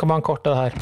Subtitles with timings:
[0.00, 0.72] Hvor mange kort er det her?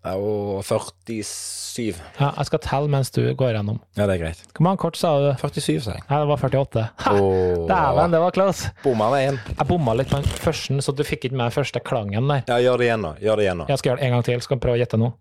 [0.00, 1.92] Det er jo 47.
[2.18, 3.76] Ja, jeg skal telle mens du går gjennom.
[3.94, 4.40] Ja, det er greit.
[4.56, 5.28] Hvor mange kort sa du?
[5.38, 6.02] 47, sa jeg.
[6.08, 6.86] Nei, det var 48.
[7.12, 7.68] Oh.
[7.68, 8.72] Dæven, det var close.
[8.82, 9.38] Bomma med én.
[9.52, 12.42] Jeg bomma litt på den første, så du fikk ikke med første klangen der.
[12.50, 13.14] Ja, gjør det igjen nå.
[13.22, 13.70] Gjør det igjen nå.
[13.70, 14.42] Jeg skal gjøre det en gang til.
[14.48, 15.14] Skal vi prøve å gjette nå?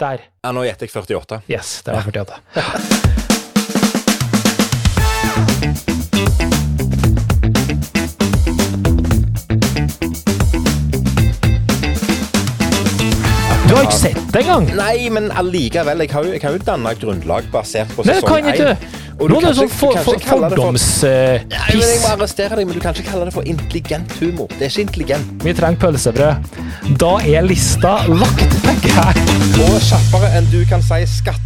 [0.00, 0.18] Der.
[0.40, 1.42] Ja, nå gjetter jeg 48.
[1.52, 2.40] Yes, det var 48.
[5.60, 5.88] Du
[14.32, 14.66] ikke det engang!
[14.76, 15.98] Nei, men allikevel.
[16.06, 18.76] Jeg har jo, jeg har jo danna grunnlag basert på Det sesong kan ikke én.
[18.82, 18.98] du!
[19.22, 20.28] Og Nå er det kan sånn for, for, fordomspiss.
[20.32, 21.02] for- fordomspiss.
[21.76, 24.48] Jeg må arrestere deg, men du kan ikke kalle det for intelligent humor.
[24.56, 25.44] Det er ikke intelligent.
[25.44, 26.96] Vi trenger pølsebrød.
[26.98, 29.26] Da er lista lagt, tenker jeg.
[29.68, 31.02] Og kjappere enn du kan si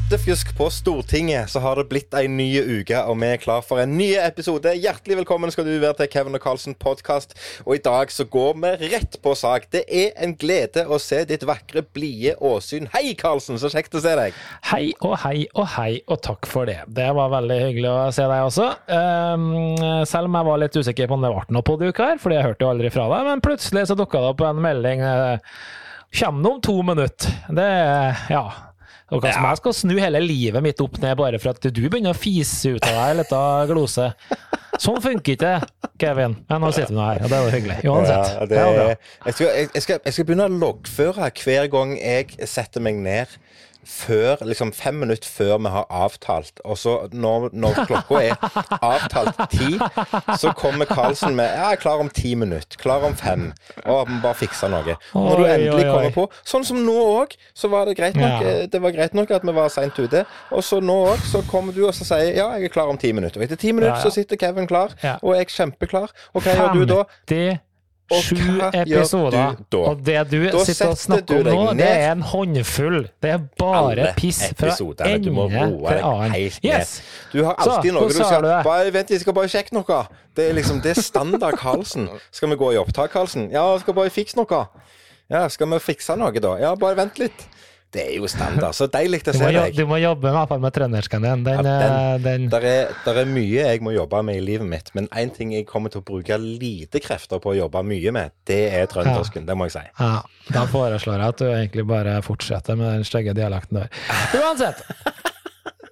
[0.07, 3.81] skattefjusk på Stortinget, så har det blitt ei ny uke, og vi er klar for
[3.83, 4.71] en ny episode.
[4.79, 7.33] Hjertelig velkommen skal du være til Kevin og Carlsen podkast.
[7.67, 9.67] Og i dag så går vi rett på sak.
[9.75, 12.87] Det er en glede å se ditt vakre, blide åsyn.
[12.95, 14.37] Hei, Carlsen, så kjekt å se deg.
[14.71, 16.85] Hei og hei og hei, og takk for det.
[16.87, 18.69] Det var veldig hyggelig å se deg også.
[18.87, 19.49] Ehm,
[20.07, 22.23] selv om jeg var litt usikker på om det ble noe på denne uka her,
[22.23, 25.03] fordi jeg hørte jo aldri fra deg, men plutselig så dukka det opp en melding.
[25.03, 25.59] eh,
[26.17, 27.35] Kommer det om to minutter?
[27.51, 27.69] Det
[28.31, 28.47] Ja.
[29.15, 31.83] Og hva som jeg skal snu hele livet mitt opp ned bare for at du
[31.85, 34.09] begynner å fise ut av deg liten glose.
[34.83, 36.35] Sånn funker ikke det, Kevin.
[36.51, 37.77] Men nå sitter vi nå her, og det er jo hyggelig.
[37.87, 38.33] Uansett.
[38.35, 42.51] Ja, det, det jeg, skal, jeg, skal, jeg skal begynne å loggføre hver gang jeg
[42.51, 43.39] setter meg ned.
[43.87, 46.61] Før, liksom Fem minutter før vi har avtalt.
[46.65, 48.35] Og så når, når klokka er
[48.83, 49.77] avtalt ti,
[50.41, 52.79] så kommer Karlsen med Ja, jeg er klar om ti minutter.
[52.81, 53.53] Klar om fem.
[53.85, 54.97] Og vi bare fikser noe.
[55.15, 58.43] Og når du endelig kommer på Sånn som nå òg, så var det greit nok.
[58.43, 58.57] Ja.
[58.73, 60.25] Det var greit nok at vi var seint ute.
[60.51, 62.99] Og så nå òg, så kommer du og så sier ja, jeg er klar om
[63.01, 63.41] ti minutter.
[63.41, 64.03] Og etter ti minutter Ja, ja.
[64.11, 66.13] så sitter Kevin klar, og jeg er kjempeklar.
[66.35, 67.03] Og hva gjør du da?
[68.07, 69.57] 57 hva episoder.
[69.73, 69.79] du?
[69.83, 73.01] Og det du Da sitter og snakker om nå, det er en håndfull.
[73.23, 74.77] Det er bare piss fra
[75.09, 76.37] ende til annen.
[76.63, 77.01] Yes!
[77.33, 80.03] Du har Så, alltid noe du skal du bare, Vent, jeg skal bare sjekke noe.
[80.37, 82.09] Det er liksom, det er standard Karlsen.
[82.31, 83.51] Skal vi gå i opptak, Karlsen?
[83.51, 84.63] Ja, skal bare fikse noe.
[85.31, 86.57] Ja, skal vi fikse noe, da?
[86.63, 87.49] Ja, bare vent litt.
[87.95, 88.75] Det er jo standard.
[88.77, 89.77] Så deilig å se deg.
[89.77, 91.45] du må jobbe i hvert fall med trøndersken din.
[91.47, 95.09] Den, Ja, eh, den, Der er, mye jeg må jobbe med i livet mitt, men
[95.09, 98.61] én ting jeg kommer til å bruke lite krefter på å jobbe mye med, det
[98.75, 99.47] er trøndersken.
[99.47, 99.85] Det må jeg si.
[99.99, 103.89] ja, da foreslår jeg at du egentlig bare fortsetter med den stygge dialekten der.
[104.37, 104.83] Uansett.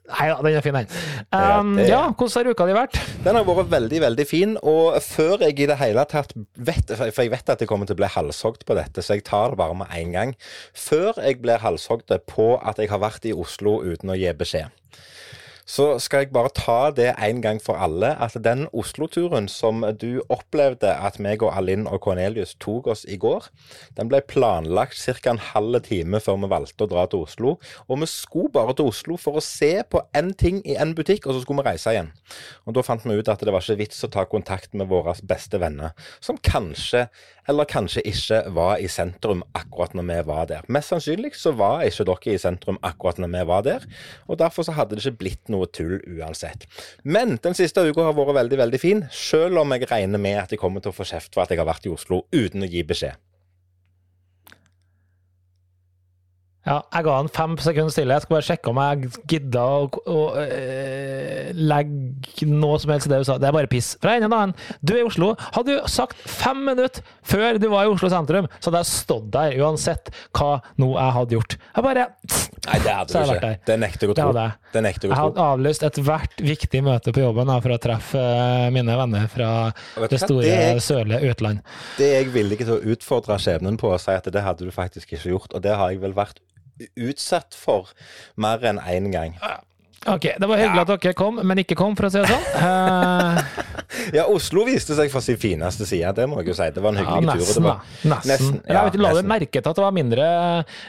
[0.04, 0.88] Nei da, den er fin, den.
[1.32, 2.98] Ja, Um, ja, hvordan har uka di vært?
[3.25, 7.22] Den har vært veldig, veldig fin, og før jeg i det hele tatt vet For
[7.25, 9.60] jeg vet at jeg kommer til å bli halshogd på dette, så jeg tar det
[9.62, 10.34] bare med en gang.
[10.76, 14.69] Før jeg blir halshogd på at jeg har vært i Oslo uten å gi beskjed.
[15.64, 20.20] Så skal jeg bare ta det en gang for alle, at den Oslo-turen som du
[20.28, 23.47] opplevde at meg og Alinn og Cornelius tok oss i går,
[23.97, 25.32] den ble planlagt ca.
[25.32, 27.54] en halv time før vi valgte å dra til Oslo.
[27.88, 31.25] Og vi skulle bare til Oslo for å se på én ting i en butikk,
[31.25, 32.12] og så skulle vi reise igjen.
[32.69, 35.16] Og da fant vi ut at det var ikke vits å ta kontakt med våre
[35.25, 37.06] beste venner, som kanskje,
[37.48, 40.69] eller kanskje ikke, var i sentrum akkurat når vi var der.
[40.69, 43.88] Mest sannsynlig så var ikke dere i sentrum akkurat når vi var der,
[44.28, 46.66] og derfor så hadde det ikke blitt noe tull uansett.
[47.04, 50.54] Men den siste uka har vært veldig, veldig fin, selv om jeg regner med at
[50.54, 52.70] jeg kommer til å få kjeft for at jeg har vært i Oslo uten å
[52.70, 53.20] gi beskjed.
[56.64, 58.14] Ja, jeg ga han fem sekunder stille.
[58.16, 63.12] Jeg skal bare sjekke om jeg gidda å, å øh, legge noe som helst i
[63.12, 63.36] det du sa.
[63.41, 63.91] Det er bare piss.
[64.00, 64.54] Fra en til annen.
[64.80, 65.34] Du er i Oslo.
[65.52, 69.28] Hadde du sagt fem minutter før du var i Oslo sentrum, så hadde jeg stått
[69.34, 70.08] der uansett
[70.38, 71.56] hva nå jeg hadde gjort.
[71.76, 72.06] Jeg bare
[72.64, 73.52] Nei, det hadde du jeg ikke.
[73.69, 74.32] Det nekter jeg å Det tro.
[74.38, 74.56] jeg.
[74.75, 78.70] Det Jeg jeg hadde avlyst ethvert viktig møte på jobben da, for å treffe øh,
[78.75, 79.50] mine venner fra
[80.08, 81.60] det store Det er- sørlige utland.
[81.98, 84.72] Det er jeg villig til å utfordre skjebnen på å si at det hadde du
[84.75, 86.41] faktisk ikke gjort, og det har jeg vel vært
[86.96, 87.92] utsatt for
[88.40, 89.36] mer enn én gang.
[90.04, 92.44] Ok, det var hyggelig at dere kom, men ikke kom, for å si det sånn.
[92.60, 93.38] Uh...
[94.16, 96.66] Ja, Oslo viste seg fra sin fineste side, det må jeg jo si.
[96.74, 97.46] Det var en Ja, hyggelig tur.
[97.46, 98.30] og nesten, det var, Nesten.
[98.32, 100.26] Nesten, ja, vet, ikke, la du merke til at det var mindre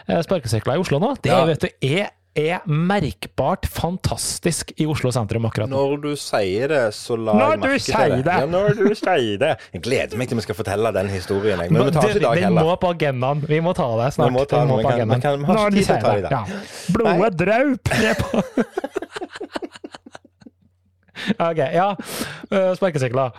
[0.10, 1.12] eh, sparkesykler i Oslo nå?
[1.24, 1.44] Det Ja.
[1.48, 5.78] vet du, er, er merkbart fantastisk i Oslo sentrum akkurat nå.
[5.80, 8.24] Når du sier det, så la Når jeg merke til det.
[8.26, 8.36] det.
[8.42, 9.52] Ja, når du sier det.
[9.74, 11.58] Jeg gleder meg til vi skal fortelle den historien.
[11.72, 13.46] Men vi tar Det- ikke i dag Den må på agendaen.
[13.48, 14.28] Vi må ta det snart.
[14.32, 16.14] Vi må ta Den vi men kan- vi kan- vi har Når de sier ta
[16.16, 16.32] det det.
[16.32, 16.44] Ja.
[16.92, 18.44] Blodet draup ned på
[21.40, 21.96] Ok, ja.
[22.52, 23.32] Eh, Sparkesykler.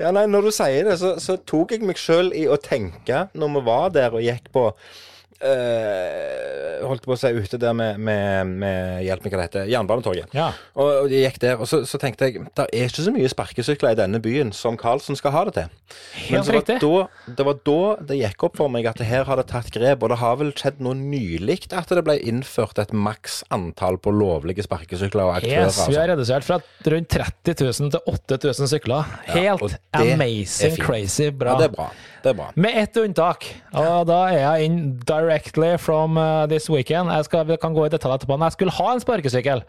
[0.00, 3.26] Ja, nei, når du sier det, så, så tok jeg meg sjøl i å tenke
[3.36, 4.64] når vi var der og gikk på
[5.46, 9.70] eh, holdt på å si ute der med, med, med hjelp meg hva det heter,
[9.70, 10.34] Jernbanetorget.
[10.36, 10.50] Ja.
[10.74, 13.30] Og, og jeg gikk der, og så, så tenkte jeg det er ikke så mye
[13.32, 15.72] sparkesykler i denne byen som Karlsen skal ha det til.
[15.72, 16.78] Men Helt var riktig.
[16.82, 17.78] Da, det var da
[18.12, 20.38] det gikk opp for meg at det her har det tatt grep, og det har
[20.40, 25.36] vel skjedd noe nylig at det ble innført et maks antall på lovlige sparkesykler og
[25.40, 25.68] aktører.
[25.68, 26.60] Yes, vi har redusert fra
[26.92, 29.12] rundt 30 000 til 8000 sykler.
[29.32, 31.56] Helt er amazing, crazy bra.
[31.56, 31.90] Ja, det er bra.
[32.22, 32.50] Det er bra.
[32.54, 34.76] Med ett unntak, og da er jeg in
[35.08, 37.10] directly from uh, this weekend.
[37.10, 39.64] Jeg skal, vi kan gå i detalj etterpå, men jeg skulle ha en sparkesykkel.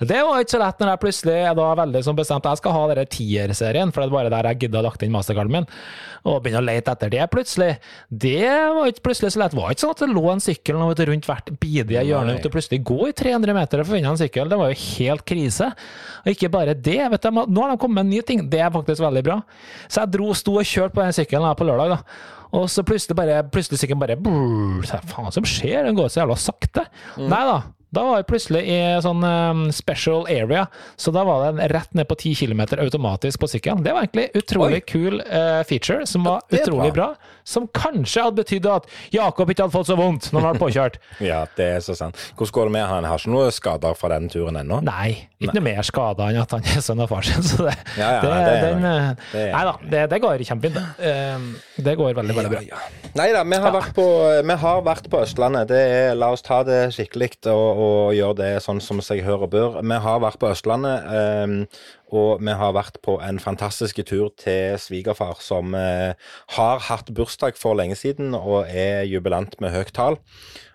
[0.00, 2.74] Det var ikke så lett når jeg plutselig er da veldig som bestemt jeg skal
[2.74, 5.68] ha denne tierserien, for det er bare der jeg gidder å lagt inn mastercarden min,
[6.24, 7.70] og begynne å lete etter det plutselig.
[8.08, 9.54] Det var ikke plutselig så lett.
[9.54, 12.38] Det var ikke sånn at det lå en sykkel rundt hvert bidige hjørne.
[12.40, 14.48] og plutselig gå i 300 meter og finne en sykkel.
[14.50, 15.70] Det var jo helt krise.
[16.24, 16.98] Og ikke bare det.
[17.12, 18.48] vet du, Nå har de kommet med en ny ting.
[18.50, 19.38] Det er faktisk veldig bra.
[19.86, 21.96] Så jeg dro, sto og kjørte på den sykkelen her på lørdag.
[21.96, 22.44] da.
[22.54, 25.80] Og så plutselig bare, plutselig sykkelen bare brrr, så jeg, Faen, hva som skjer?
[25.88, 26.86] Den går så jævla sakte.
[27.18, 27.56] Nei da.
[27.94, 30.66] Da var jeg plutselig i sånn um, special area,
[31.00, 33.84] så da var den rett ned på 10 km automatisk på sykkelen.
[33.84, 34.86] Det var egentlig utrolig Oi.
[34.88, 37.12] kul eh, feature, som var utrolig bra.
[37.14, 37.40] bra.
[37.44, 40.98] Som kanskje hadde betydd at Jakob ikke hadde fått så vondt når han var påkjørt.
[41.24, 42.18] Ja, det er så sant.
[42.36, 43.06] Hvordan går det med han?
[43.08, 44.80] Har ikke noe skader fra den turen ennå?
[44.84, 47.44] Nei, ikke noe mer skader enn at han er sønn av far sin.
[47.46, 50.80] Så det, Ja, ja, det, det den, eh, Det Nei da, det, det går kjempefint.
[50.98, 51.48] Eh,
[51.84, 52.62] Det går veldig, veldig bra.
[52.68, 52.82] Ja.
[53.14, 53.60] Nei da, vi
[54.44, 55.68] vi har vært på Østlandet.
[55.70, 59.46] Det er, la oss ta det skikkelig og, og gjøre det sånn som seg hør
[59.46, 59.78] og bør.
[59.84, 61.56] Vi har vært på Østlandet, ehm,
[62.14, 66.14] og vi har vært på en fantastisk tur til svigerfar, som eh,
[66.56, 70.20] har hatt bursdag for lenge siden og er jubilant med høyt tall.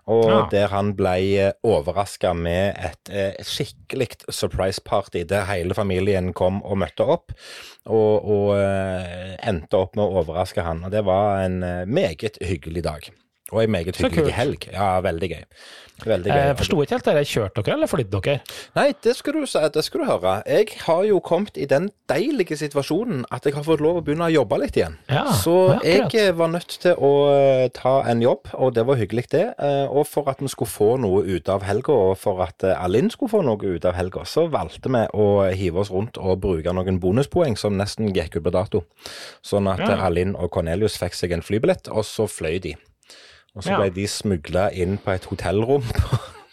[0.10, 0.48] Og Ja.
[0.50, 6.80] der han ble overraska med et eh, skikkelig surprise party der hele familien kom og
[6.82, 7.36] møtte opp.
[7.86, 10.82] Og, og eh, endte opp med å overraske han.
[10.88, 13.12] Og det var en eh, meget hyggelig dag.
[13.52, 14.70] Og en meget hyggelig helg.
[14.74, 15.44] Ja, veldig gøy.
[16.00, 16.38] Veldig gøy.
[16.48, 17.22] Jeg forsto ikke helt det.
[17.28, 18.36] Kjørte dere, eller flydde dere?
[18.78, 19.42] Nei, det skal, du,
[19.74, 20.36] det skal du høre.
[20.48, 24.30] Jeg har jo kommet i den deilige situasjonen at jeg har fått lov å begynne
[24.30, 24.96] å jobbe litt igjen.
[25.12, 28.96] Ja, Så ja, jeg var nødt til å eh, ta en jobb, og det var
[29.02, 29.44] hyggelig, det.
[29.60, 32.80] Eh, Og for at vi skulle få noe ut av helga, og for at eh,
[32.80, 36.40] Alinn skulle få noe ut av helga, så valgte vi å hive oss rundt og
[36.40, 38.86] bruke noen bonuspoeng som nesten gikk ut på dato.
[39.44, 39.98] Sånn at Ja.
[39.98, 42.78] eh, Alinn og Cornelius fikk seg en flybillett, og så fløy de.
[43.56, 43.78] Og så Ja.
[43.82, 45.84] ble de smugla inn på et hotellrom.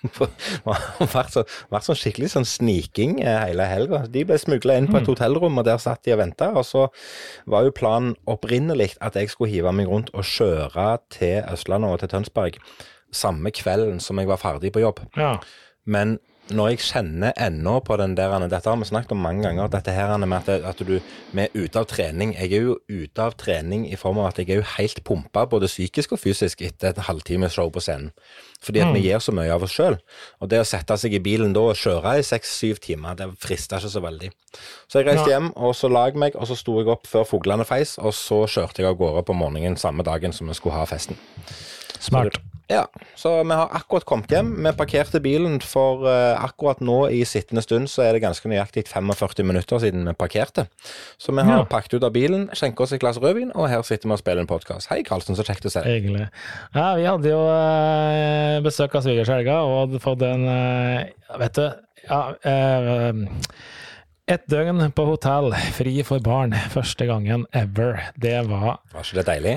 [0.06, 0.28] Det
[0.62, 4.04] har vært, så, vært sånn skikkelig sånn sniking eh, hele helga.
[4.12, 6.52] De ble smugla inn på et hotellrom, og der satt de og venta.
[6.54, 6.84] Og så
[7.50, 11.98] var jo planen opprinnelig at jeg skulle hive meg rundt og kjøre til Østlandet og
[12.04, 12.60] til Tønsberg
[13.10, 15.00] samme kvelden som jeg var ferdig på jobb.
[15.16, 15.38] Ja.
[15.86, 16.18] Men
[16.54, 19.68] når jeg kjenner ennå på den der Dette har vi snakket om mange ganger.
[19.72, 21.00] Dette her med at, at du
[21.32, 22.34] vi er ute av trening.
[22.36, 25.46] Jeg er jo ute av trening i form av at jeg er jo helt pumpa,
[25.50, 28.12] både psykisk og fysisk, etter et halvtimes show på scenen.
[28.62, 29.98] Fordi at vi gir så mye av oss sjøl.
[30.40, 33.82] Og det å sette seg i bilen da og kjøre i seks-syv timer, det frister
[33.82, 34.30] ikke så veldig.
[34.88, 35.36] Så jeg reiste Ja.
[35.36, 38.14] hjem, og så la jeg meg, og så sto jeg opp før fuglene feis, og
[38.14, 41.18] så kjørte jeg av gårde på morgenen samme dagen som vi skulle ha festen.
[42.00, 42.38] Smart.
[42.68, 42.80] Ja,
[43.14, 44.48] så vi har akkurat kommet hjem.
[44.64, 48.82] Vi parkerte bilen for uh, akkurat nå i sittende stund, så er det ganske nøyaktig
[48.90, 50.64] 45 minutter siden vi parkerte.
[51.18, 51.64] Så vi har Ja.
[51.70, 54.42] pakket ut av bilen, skjenket oss et glass rødvin, og her sitter vi og spiller
[54.42, 54.88] en podkast.
[54.90, 56.02] Hei, Karlsen, så kjekt å se deg.
[56.02, 56.26] Hyggelig.
[56.74, 61.38] Ja, vi hadde jo uh, besøk av svigers i helga, og hadde fått en uh,
[61.38, 61.70] Vet du
[62.08, 62.20] ja,
[64.26, 68.08] Et døgn på hotell, fri for barn, første gangen ever.
[68.18, 69.56] Det var Var ikke det deilig?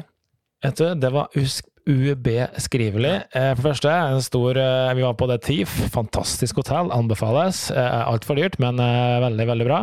[0.62, 3.14] Vet du, det var us- ubeskrivelig.
[3.34, 5.72] Eh, For det første, en stor eh, Vi var på det Thief.
[5.94, 6.92] Fantastisk hotell.
[6.94, 7.66] Anbefales.
[7.74, 9.80] Eh, Altfor dyrt, men veldig, veldig bra.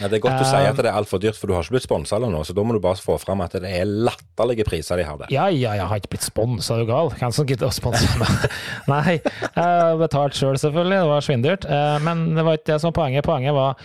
[0.00, 1.62] Ja, Det er godt du Eh, sier at det er altfor dyrt, for du har
[1.64, 3.84] ikke blitt sponsa eller noe, så da må du bare få fram at det er
[3.86, 5.30] latterlige priser de har der.
[5.30, 7.10] Ja, ja, jeg har ikke blitt sponsa, er du gal?
[7.20, 8.46] Hvem som gidder å sponse meg?
[8.94, 9.18] Nei,
[10.00, 11.00] betalt sjøl, selv, selvfølgelig.
[11.04, 11.66] Det var svindyrt.
[12.04, 13.26] Men det var ikke det som var poenget.
[13.26, 13.76] Poenget var,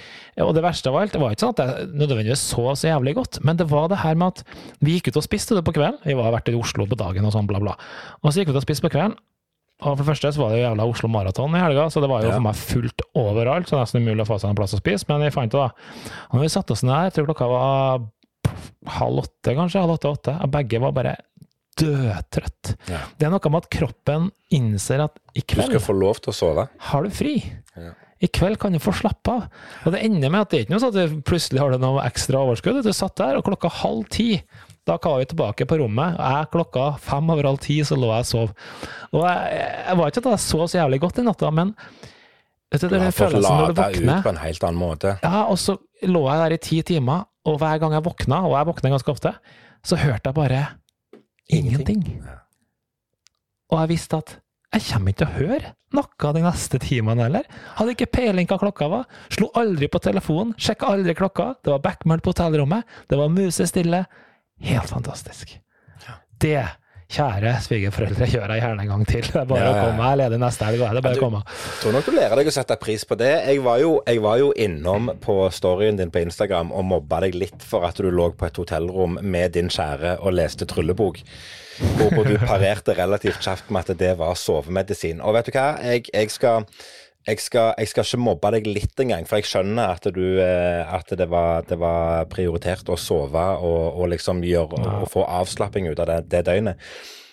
[0.43, 3.13] og det verste av alt, det var ikke sånn at jeg nødvendigvis så så jævlig
[3.15, 5.71] godt, men det var det her med at vi gikk ut og spiste det på
[5.77, 6.01] kvelden.
[6.03, 7.77] Vi var vært i Oslo på dagen og sånn, bla, bla.
[8.23, 9.15] Og så gikk vi ut og spiste på kvelden.
[9.83, 12.07] Og for det første så var det jo jævla Oslo Maraton i helga, så det
[12.11, 12.35] var jo Ja.
[12.35, 13.67] for meg fullt overalt.
[13.67, 15.71] Så nesten umulig å få seg en plass å spise, men vi fant det, da.
[16.31, 18.01] Og når vi satte oss ned jeg tror klokka var
[18.87, 21.15] halv åtte, kanskje, halv åtte-åtte, og begge var bare
[21.75, 22.75] dødtrøtt.
[22.87, 23.01] Ja.
[23.19, 25.81] Det er noe med at kroppen innser at i Du skal kveld
[26.79, 27.35] har du fri.
[27.75, 27.91] Ja.
[28.23, 29.47] I kveld kan du få slappe av.
[29.83, 31.81] Og det ender med at det er ikke noe sånn at du plutselig har du
[31.83, 32.79] noe ekstra overskudd.
[32.85, 34.29] Du satt der, og klokka halv ti
[34.85, 36.17] da var vi tilbake på rommet.
[36.19, 38.51] Jeg klokka fem over halv ti så lå jeg og sov.
[39.17, 41.71] Og jeg, jeg var ikke at jeg sov så jævlig godt i natta, men
[42.69, 44.81] vet du, Du den har fått følelsen når du lada ut på en helt annen
[44.81, 45.15] måte.
[45.23, 48.53] ja, og så lå jeg der i ti timer, og hver gang jeg våkna, og
[48.59, 49.33] jeg våkner ganske ofte,
[49.85, 50.61] så hørte jeg bare
[51.49, 52.05] ingenting.
[52.21, 52.39] Ja.
[53.73, 54.37] Og jeg visste at
[54.75, 57.45] jeg kommer ikke til å høre noe de neste timene heller.
[57.77, 59.05] Hadde ikke peiling hva klokka var.
[59.31, 61.53] Slo aldri på telefonen, sjekka aldri klokka.
[61.63, 62.83] Det var backmørkt på hotellrommet.
[63.07, 64.01] Det var musestille.
[64.65, 65.53] Helt fantastisk.
[66.43, 66.59] Det,
[67.11, 69.21] kjære svigerforeldre, gjør jeg gjerne en gang til.
[69.21, 70.03] Det er bare Ja, ja, å komme.
[70.05, 70.79] Jeg er ledig neste helg.
[70.79, 71.41] Det er bare du- å komme.
[71.45, 73.31] Jeg tror nok du lærer deg å sette pris på det.
[73.45, 77.35] Jeg var, jo, jeg var jo innom på storyen din på Instagram og mobba deg
[77.35, 81.21] litt for at du lå på et hotellrom med din kjære og leste tryllebok.
[81.99, 85.21] Hvorpå du parerte relativt kjapt med at det var sovemedisin.
[85.21, 85.75] Og vet du hva?
[85.83, 86.65] Jeg, jeg skal
[87.25, 90.81] jeg skal, jeg skal ikke mobbe deg litt engang, for jeg skjønner at, du, eh,
[90.85, 95.25] at det, var, det var prioritert å sove og, og liksom gjøre, og, og få
[95.25, 96.89] avslapping ut av det, det døgnet.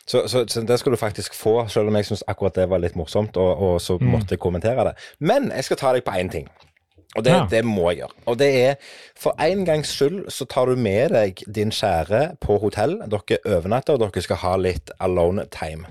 [0.09, 2.81] Så, så, så det skal du faktisk få, selv om jeg syns akkurat det var
[2.83, 4.97] litt morsomt, og, og så måtte jeg kommentere det.
[5.21, 6.49] Men jeg skal ta deg på én ting.
[7.17, 7.47] Og det, Ja.
[7.51, 8.15] det må jeg gjøre.
[8.27, 8.75] Og det er
[9.19, 12.99] for en gangs skyld så tar du med deg din kjære på hotell.
[13.07, 15.87] Dere overnatter, og dere skal ha litt alone time.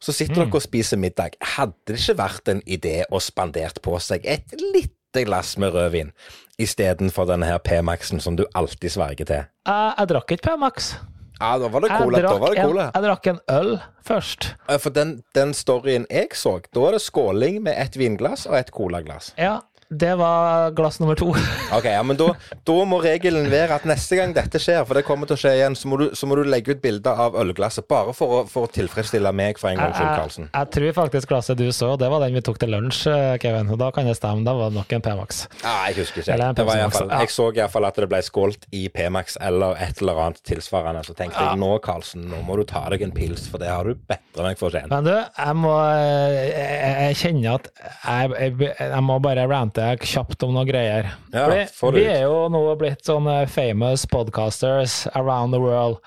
[0.00, 1.36] Så sitter dere og spiser middag.
[1.42, 6.12] Hadde det ikke vært en idé å spandert på seg et lite glass med rødvin
[6.58, 9.42] istedenfor denne her P-Maxen som du alltid sverger til?
[9.66, 10.94] Jeg, jeg drakk ikke P-Max.
[11.42, 12.18] Ja, da var det Jeg cola.
[12.22, 13.72] Da drakk, var det en, jeg drakk en øl
[14.06, 14.48] først.
[14.70, 18.54] Eh, For den, den storyen jeg så, da er det skåling med et vinglass og
[18.60, 19.32] et colaglass.
[19.36, 19.56] Ja,
[19.92, 21.34] det var glass nummer to.
[21.72, 22.26] Ok, ja, men da,
[22.68, 25.52] da må regelen være at neste gang dette skjer, for det kommer til å skje
[25.56, 28.40] igjen, så må du, så må du legge ut bilder av ølglasset, bare for å,
[28.50, 30.50] for å tilfredsstille meg for en gangs skyld, Karlsen.
[30.52, 33.70] jeg tror faktisk glasset du så, det var den vi tok til lunsj, eh, Kevin.
[33.72, 35.40] Og da kan det stemme, da var det nok en P-Max.
[35.62, 36.50] Ja, jeg husker ikke.
[36.60, 39.80] Det var i hvert fall, jeg så iallfall at det ble skålt i P-Max eller
[39.80, 41.04] et eller annet tilsvarende.
[41.08, 43.88] Så tenkte jeg nå, Karlsen, nå må du ta deg en pils, for det har
[43.88, 44.92] du bedre meg fortjent.
[44.92, 50.44] Men du, jeg må Jeg, jeg kjenner at jeg, jeg, jeg må bare rante kjapt
[50.46, 51.08] om noen greier.
[51.34, 51.46] Ja,
[51.76, 56.00] Fordi vi er jo nå blitt sånne famous podcasters around the world.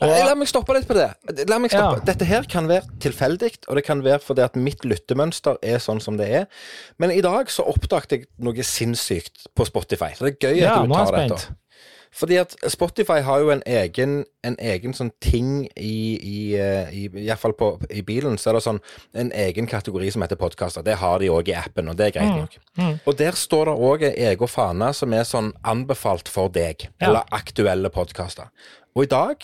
[0.00, 1.08] Og, Eh, La meg stoppe litt på det.
[1.50, 1.98] La meg stoppe.
[1.98, 2.04] Ja.
[2.06, 5.98] Dette her kan være tilfeldig, og det kan være fordi at mitt lyttemønster er sånn
[6.00, 6.44] som det er.
[7.02, 10.12] Men i dag så oppdaget jeg noe sinnssykt på Spotify.
[10.14, 11.56] Så det er gøy ja, du tar jeg dette.
[12.12, 17.04] Fordi at Spotify har jo en egen, en egen sånn ting i, i, eh, i,
[17.04, 18.80] i hvert fall på, i bilen, så er det sånn
[19.14, 20.82] en egen kategori som heter podkaster.
[20.82, 22.38] Det har de òg i appen, og det er greit Mm.
[22.40, 22.98] nok.
[23.06, 27.08] Og der står det òg en egen fane som er sånn anbefalt for deg, Ja.
[27.08, 28.48] eller aktuelle podkaster.
[28.96, 29.36] Og i dag,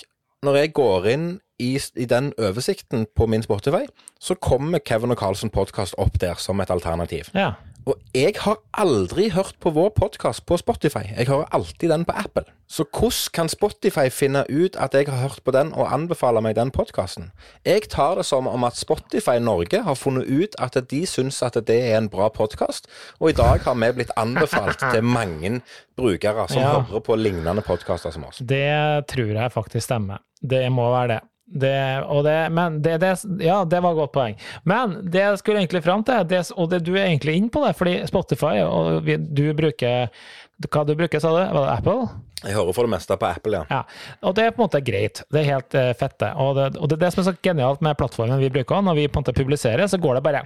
[0.43, 3.87] når jeg går inn i, i den oversikten på min Spotify,
[4.21, 7.31] så kommer Kevin og Carlsen podkast opp der som et alternativ.
[7.35, 7.53] Ja.
[7.85, 11.03] Og jeg har aldri hørt på vår podkast på Spotify.
[11.19, 12.47] Jeg hører alltid den på Apple.
[12.67, 16.57] Så hvordan kan Spotify finne ut at jeg har hørt på den og anbefale meg
[16.57, 17.27] den podkasten?
[17.67, 21.59] Jeg tar det som om at Spotify Norge har funnet ut at de syns at
[21.69, 22.89] det er en bra podkast,
[23.21, 25.61] og i dag har vi blitt anbefalt til mange
[25.97, 26.81] brukere som Ja.
[26.81, 28.41] hører på lignende podkaster som oss.
[28.41, 30.25] Det tror jeg faktisk stemmer.
[30.41, 31.21] Det må være det.
[31.45, 31.77] Det,
[32.09, 33.11] og det, men det, det,
[33.45, 34.37] ja, det var et godt poeng.
[34.65, 37.63] Men det jeg skulle egentlig fram til, det, og det, du er egentlig inne på
[37.67, 40.09] det, fordi Spotify, og du bruker
[40.71, 41.43] Hva du bruker, sa du?
[41.43, 42.09] Var det Apple?
[42.45, 43.81] Jeg hører for det meste på Apple, ja.
[43.81, 45.23] Ja, og det er på en måte greit.
[45.33, 46.31] Det er helt uh, fett, det.
[46.41, 46.67] Og, det.
[46.79, 48.85] og det er det som er så genialt med plattformen vi bruker.
[48.85, 50.45] Når vi på en måte publiserer, så går det bare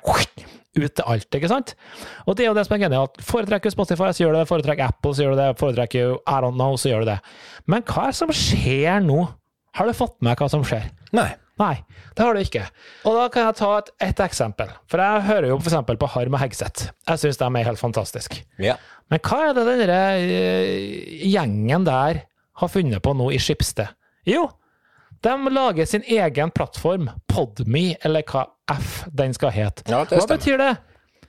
[0.78, 1.74] ut til alt, ikke sant?
[2.26, 3.18] Og det er jo det som er genialt.
[3.24, 4.46] Foretrekker du Spotify, så gjør du det.
[4.50, 5.48] Foretrekker Apple, så gjør du det.
[5.58, 7.18] Foretrekker I don't know, så gjør du det.
[7.66, 9.24] Men hva er det som skjer nå?
[9.74, 10.88] Har du fått med hva som skjer?
[11.12, 11.30] Nei.
[11.58, 11.74] Nei,
[12.14, 12.60] det har du ikke.
[13.02, 14.68] Og da kan jeg ta et, et eksempel.
[14.86, 15.74] For jeg hører jo f.eks.
[15.98, 16.92] på Harm og Hegseth.
[17.08, 18.44] Jeg syns de er helt fantastiske.
[18.62, 18.76] Ja.
[19.10, 22.20] Men hva er det den derre, eh, gjengen der
[22.62, 23.90] har funnet på nå i Skipsted?
[24.30, 24.44] Jo,
[25.26, 28.44] de lager sin egen plattform, Podme, eller hva
[28.76, 29.82] F den skal hete.
[29.90, 30.70] Ja, hva betyr det?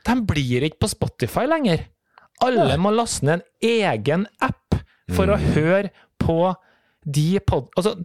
[0.05, 1.87] De blir ikke på Spotify lenger.
[2.45, 4.77] Alle må laste ned en egen app
[5.09, 5.49] for å Mm.
[5.57, 5.89] høre
[6.21, 6.37] på
[7.05, 7.69] de pod...
[7.77, 7.95] Altså,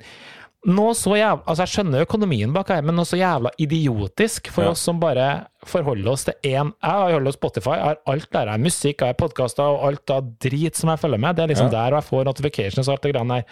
[0.65, 4.65] nå så jævla, altså Jeg skjønner økonomien bak her, men noe så jævla idiotisk for
[4.65, 4.71] Ja.
[4.73, 5.27] oss som bare
[5.69, 8.41] forholder oss til én Jeg holder oss Spotify, jeg har alt der.
[8.49, 11.37] Jeg har musikk, jeg har podkaster og alt av drit som jeg følger med.
[11.37, 11.75] Det er liksom Ja.
[11.91, 13.45] der, jeg får notifications og alt det greiene der.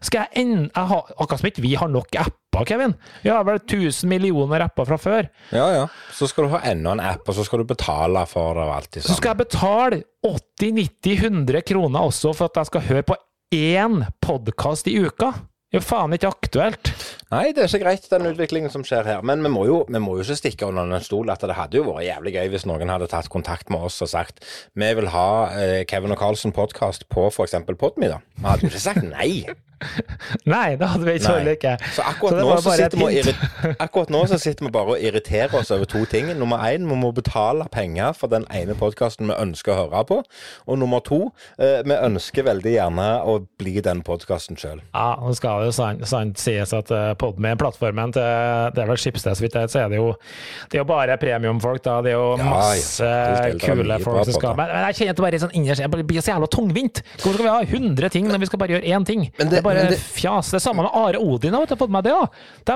[0.00, 2.94] Skal jeg enda jeg har, Akkurat som ikke vi har nok apper, Kevin.
[3.22, 5.28] Vi har vel 1000 millioner apper fra før.
[5.52, 5.86] ja, ja.
[6.10, 8.74] Så skal du ha enda en app, og så skal du betale for det og
[8.74, 13.14] alltid Så skal jeg betale 80-90-100 kroner også for at jeg skal høre på
[13.54, 15.32] én podkast i uka.
[15.70, 16.90] Det er jo faen ikke aktuelt.
[17.26, 19.24] Nei, det er ikke greit, den utviklingen som skjer her.
[19.26, 21.80] Men vi må jo, vi må jo ikke stikke under en stol at det hadde
[21.80, 24.46] jo vært jævlig gøy hvis noen hadde tatt kontakt med oss og sagt
[24.78, 25.28] vi vil ha
[25.58, 27.58] eh, Kevin og Carlsen podkast på f.eks.
[27.74, 28.22] Podme, da.
[28.38, 29.46] Vi hadde jo ikke sagt nei.
[30.48, 31.72] Nei, det hadde vi ikke heller ikke.
[31.92, 35.88] Så akkurat, så, nå så akkurat nå så sitter vi bare og irriterer oss over
[35.90, 36.30] to ting.
[36.38, 40.20] Nummer én, vi må betale penger for den ene podkasten vi ønsker å høre på.
[40.66, 44.80] Og nummer to, eh, vi ønsker veldig gjerne å bli den podkasten sjøl.
[44.94, 48.22] Ja, nå skal det jo sant, sant sies at uh, Podme, plattformen til
[48.76, 50.12] det er vel Schibsted, så vidt jeg vet, så er det jo
[50.70, 52.00] det er jo bare premiumfolk, da.
[52.04, 52.50] Det er jo Ja, ja.
[52.50, 55.54] masse er kule folk som skal med, Men jeg kjenner at det bare er sånn
[55.56, 57.02] innerst Jeg blir så jævla tungvint.
[57.22, 59.20] Hvorfor skal vi ha 100 ting når vi skal bare gjøre én ting?
[59.38, 60.50] Men det, det- er bare men det- fjas.
[60.50, 62.12] Det samme med Are Odin, har du fått med det?
[62.12, 62.26] da?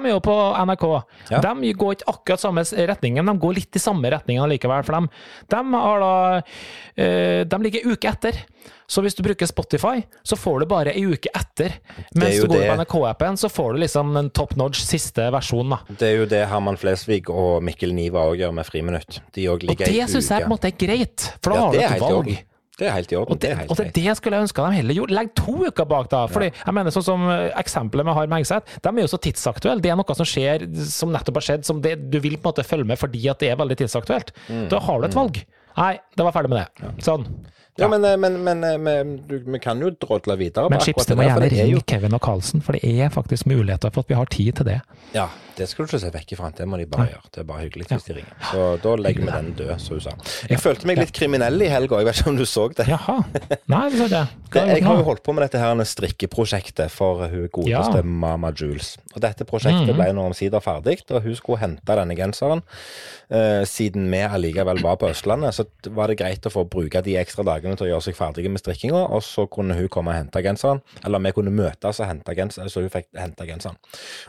[0.00, 0.86] De er jo på NRK.
[1.30, 1.40] Ja.
[1.40, 4.84] De går ikke akkurat samme retningen, de går litt i samme retningen likevel.
[4.84, 5.08] For dem.
[5.48, 6.42] de har da
[6.96, 8.32] eh, De ligger uke etter.
[8.90, 11.76] Så hvis du bruker Spotify, så får du bare ei uke etter.
[12.18, 15.70] Mens du går det- på NRK-appen, så får du liksom en top notch siste versjon.
[15.70, 15.78] da.
[15.88, 19.20] Det er jo det Herman Flesvig og Mikkel Niva òg gjør med Friminutt.
[19.32, 21.62] De òg Og det ei syns jeg på en måte er greit, for da Ja,
[21.62, 22.38] har du et valg.
[22.80, 23.34] Det er helt i orden.
[23.34, 25.12] Og det, det og det er det jeg skulle ønske de heller gjorde.
[25.12, 26.22] Legg to uker bak, da.
[26.32, 27.26] Fordi jeg mener sånn som
[27.60, 29.82] Eksempelet vi har med Harm Engseth, de er jo så tidsaktuelle.
[29.84, 32.54] Det er noe som skjer, som nettopp har skjedd, som det, du vil på en
[32.54, 34.32] måte følge med fordi at det er veldig tidsaktuelt.
[34.48, 34.68] Mm.
[34.72, 35.42] Da har du et valg.
[35.76, 36.94] Nei, det var ferdig med det.
[37.04, 37.26] Sånn.
[37.78, 40.70] Ja, men, eh, men, men, eh, men du, vi kan jo drodle videre.
[40.70, 44.04] Men det må gjerne er ringe Kevin og Carlsen, for det er faktisk muligheter for
[44.04, 44.80] at vi har tid til det.
[45.14, 46.50] Ja, det skal du ikke se vekk ifra.
[46.56, 47.30] Det må de bare gjøre.
[47.34, 48.34] Det er bare hyggelig hvis de ringer.
[48.50, 50.14] Så da legger vi den død, som hun sa.
[50.50, 52.86] Jeg følte meg litt kriminell i helga, jeg vet ikke om du så det.
[52.90, 53.16] Jaha.
[53.70, 54.24] Nei, det det.
[54.50, 58.02] Det, jeg har jo holdt på med dette her strikkeprosjektet for hun godeste Ja.
[58.02, 58.96] Mama Jules.
[59.14, 62.62] Og dette prosjektet ble nå omsider ferdig, og hun skulle hente denne genseren.
[63.30, 67.14] Eh, siden vi allikevel var på Østlandet, så var det greit å få bruke de
[67.20, 70.18] ekstra dagene til å gjøre seg ferdige med strikkinga, og så kunne hun komme og
[70.18, 70.82] hente genseren.
[71.06, 73.78] Eller vi kunne møtes og hente genseren, så hun fikk hente genseren.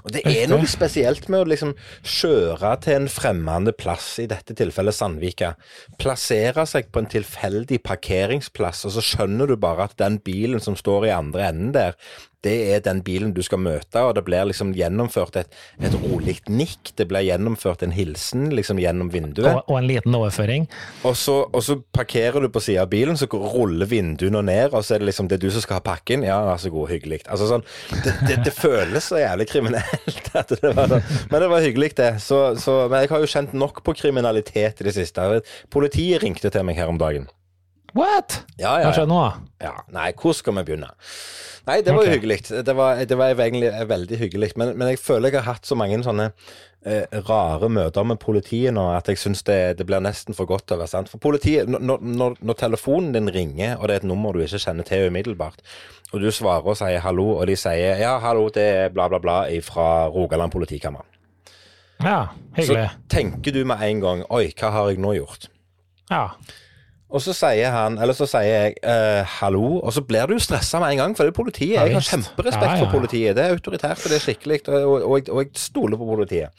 [0.06, 1.74] Og det er noe spesielt med å liksom
[2.08, 5.54] kjøre til en fremmede plass, i dette tilfellet Sandvika.
[6.02, 10.78] Plassere seg på en tilfeldig parkeringsplass, og så skjønner du bare at den bilen som
[10.80, 11.98] står i andre enden der,
[12.46, 16.40] det er den bilen du skal møte, og det blir liksom gjennomført et, et rolig
[16.50, 16.90] nikk.
[16.98, 19.60] Det blir gjennomført en hilsen liksom gjennom vinduet.
[19.60, 20.66] Og, og en liten overføring.
[21.06, 24.86] Og så, og så parkerer du på siden av bilen, så ruller vinduene ned, og
[24.86, 26.26] så er det liksom det er du som skal ha pakken.
[26.26, 27.22] Ja, vær så god, hyggelig.
[27.28, 30.32] Altså sånn, det, det, det føles så jævlig kriminelt.
[30.42, 31.06] At det var sånn.
[31.30, 32.16] Men det var hyggelig, det.
[32.26, 35.28] Så, så, men jeg har jo kjent nok på kriminalitet i det siste.
[35.74, 37.30] Politiet ringte til meg her om dagen.
[37.94, 38.42] What?
[38.56, 39.10] Ja, Hva ja, skjer ja.
[39.12, 39.22] nå,
[39.60, 39.74] ja.
[39.92, 40.94] Nei, hvor skal vi begynne?
[41.68, 42.18] Nei, det var okay.
[42.18, 42.40] Hyggelig.
[42.66, 44.52] Det var, det var egentlig veldig hyggelig.
[44.58, 48.74] Men, men jeg føler jeg har hatt så mange sånne eh, rare møter med politiet
[48.74, 51.12] nå at jeg syns det, det blir nesten for godt være sant.
[51.12, 54.62] For politiet, når, når, når telefonen din ringer, og det er et nummer du ikke
[54.64, 55.62] kjenner til umiddelbart,
[56.12, 59.22] og du svarer og sier hallo, og de sier ja, hallo, det er bla, bla,
[59.24, 61.06] bla fra Rogaland politikammer,
[62.02, 62.90] Ja, hyggelig.
[62.90, 65.48] så tenker du med en gang oi, hva har jeg nå gjort?
[66.10, 66.26] Ja.
[67.12, 70.80] Og så sier han, eller så sier jeg eh, hallo, og så blir du stressa
[70.80, 71.74] med en gang, for det er politiet.
[71.76, 72.86] Jeg har kjemperespekt Ja, ja, ja.
[72.86, 73.36] for politiet.
[73.36, 76.08] Det er autoritært, og det er skikkelig, og, og, og, jeg- og jeg stoler på
[76.08, 76.50] politiet.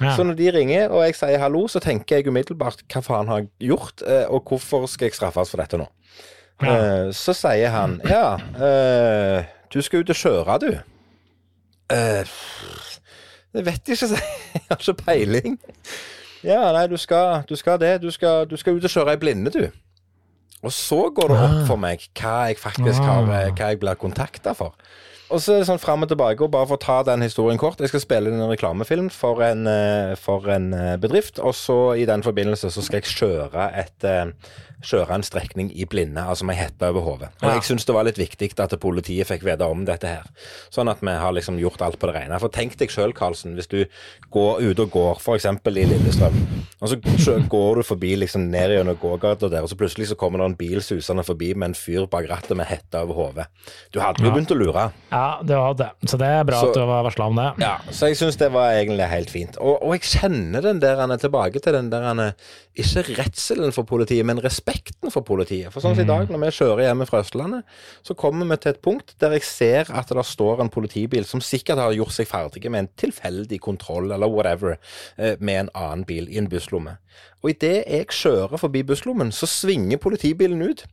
[0.00, 0.16] ja.
[0.16, 3.38] Så når de ringer, og jeg sier hallo, så tenker jeg umiddelbart hva faen har
[3.44, 5.86] jeg gjort, eh, og hvorfor skal jeg straffes for dette nå?
[6.64, 10.72] Eh, så sier han ja, eh, du skal ut og kjøre, du.
[13.54, 14.28] det vet jeg ikke, sier jeg.
[14.54, 15.58] Jeg har ikke peiling.
[16.44, 17.94] Ja, nei, du skal, du skal det.
[18.02, 19.64] Du skal, du skal ut og kjøre i blinde, du.
[20.64, 21.66] Og så går det opp Ah.
[21.68, 24.72] for meg hva jeg faktisk har, eh, hva jeg blir kontakta for.
[25.32, 27.60] Og så er det sånn fram og tilbake, og bare for å ta den historien
[27.60, 27.80] kort.
[27.80, 31.96] Jeg skal spille inn en reklamefilm for en, eh, for en eh, bedrift, og så
[31.96, 34.30] i den forbindelse så skal jeg kjøre et eh,
[34.84, 37.30] Kjøre en strekning i blinde, altså med hetta over hodet.
[37.40, 40.26] Og jeg syns det var litt viktig at politiet fikk vite om dette her.
[40.74, 42.36] Sånn at vi har liksom gjort alt på det rene.
[42.42, 43.78] For tenk deg sjøl, Karlsen, hvis du
[44.34, 45.48] går ute og går, f.eks.
[45.48, 46.36] i Lillestrøm,
[46.84, 50.42] og så går du forbi liksom ned gjennom gågata der, og så plutselig så kommer
[50.42, 53.48] det en bil susende forbi med en fyr bak rattet med hetta over hodet.
[53.94, 54.88] Du hadde jo begynt å lure.
[55.14, 55.86] Ja, det var det.
[56.10, 57.46] Så det er bra Så- at du var varsla om det.
[57.62, 59.56] Ja, så jeg syns det var egentlig helt fint.
[59.62, 62.32] Og, og jeg kjenner den der han er tilbake til den der han er
[62.74, 65.70] ikke redselen for politiet, men respekten for politiet.
[65.72, 67.62] For sånn som i dag, når vi kjører hjemme fra Østlandet,
[68.02, 71.40] så kommer vi til et punkt der jeg ser at det står en politibil som
[71.44, 74.76] sikkert har gjort seg ferdig med en tilfeldig kontroll eller whatever,
[75.16, 76.96] eh, med en annen bil i en busslomme.
[77.44, 80.86] Og idet jeg kjører forbi busslommen, så svinger politibilen ut.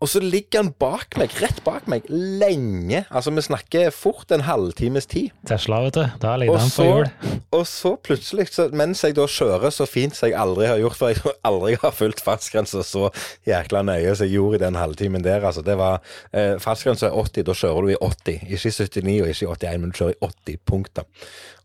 [0.00, 3.02] Og så ligger han bak meg, rett bak meg, lenge.
[3.12, 5.28] Altså, vi snakker fort en halvtimes tid.
[5.48, 6.06] Tesla, vet du.
[6.22, 7.10] Da ligger Og den på hjul.
[7.52, 10.96] og så plutselig, så, mens jeg da kjører så fint som jeg aldri har gjort,
[10.96, 13.10] for jeg aldri har fulgt fartsgrensa så
[13.48, 15.60] jækla nøye som jeg gjorde i den halvtimen der, altså.
[15.66, 16.00] Det var
[16.32, 18.48] eh, Fartsgrensa er 80, da kjører du i 80.
[18.48, 21.12] Ikke i 79 og ikke i 81, men du kjører i 80, punktum.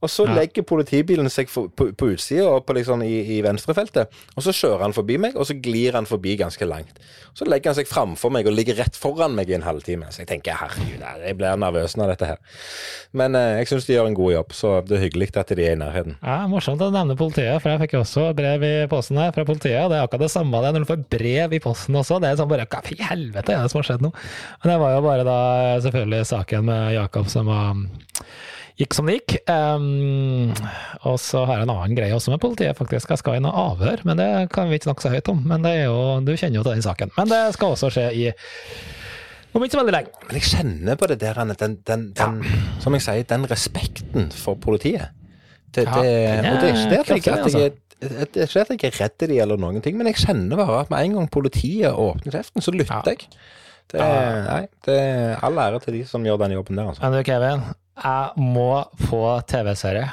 [0.05, 4.13] Og så legger politibilen seg for, på, på utsida og på liksom i, i venstrefeltet,
[4.35, 6.99] og så kjører han forbi meg, og så glir han forbi ganske langt.
[7.35, 10.07] Så legger han seg framfor meg og ligger rett foran meg i en halvtime.
[10.13, 12.61] Så jeg tenker herregud, jeg blir nervøs av dette her.
[13.17, 15.65] Men eh, jeg syns de gjør en god jobb, så det er hyggelig at de
[15.65, 16.17] er i nærheten.
[16.21, 19.47] Ja, Morsomt å nevne politiet, for jeg fikk jo også brev i posten her fra
[19.47, 19.81] politiet.
[19.83, 22.21] og Det er akkurat det samme det når du får brev i posten også.
[22.23, 24.13] Det er sånn bare Hva i helvete er det som har skjedd nå?
[24.61, 25.39] Men det var jo bare da
[25.83, 27.83] selvfølgelig saken med Jakob som var
[28.79, 29.37] gikk som det gikk.
[29.47, 30.51] Um,
[31.07, 33.13] og så har jeg en annen greie også med politiet, faktisk.
[33.13, 35.41] Jeg skal i noe avhør, men det kan vi ikke snakke så høyt om.
[35.47, 37.13] Men det er jo, du kjenner jo til den saken.
[37.17, 38.29] Men det skal også skje i
[39.55, 40.25] om ikke så veldig lenge.
[40.27, 42.63] Men jeg kjenner på det der, den, den, den, ja.
[42.83, 45.13] som jeg sier, den respekten for politiet.
[45.75, 48.47] Det, Ja, det, og det er ikke det at jeg, kraftig, at jeg, det er
[48.51, 51.07] ikke at jeg er redd de eller noen ting, men jeg kjenner bare at med
[51.07, 53.27] en gang politiet åpner kjeften, så lytter jeg.
[53.91, 57.03] Det, nei, det er all ære til de som gjør den jobben der, altså.
[57.03, 58.69] Men du, Kevin, jeg må
[59.07, 60.07] få TV-serie.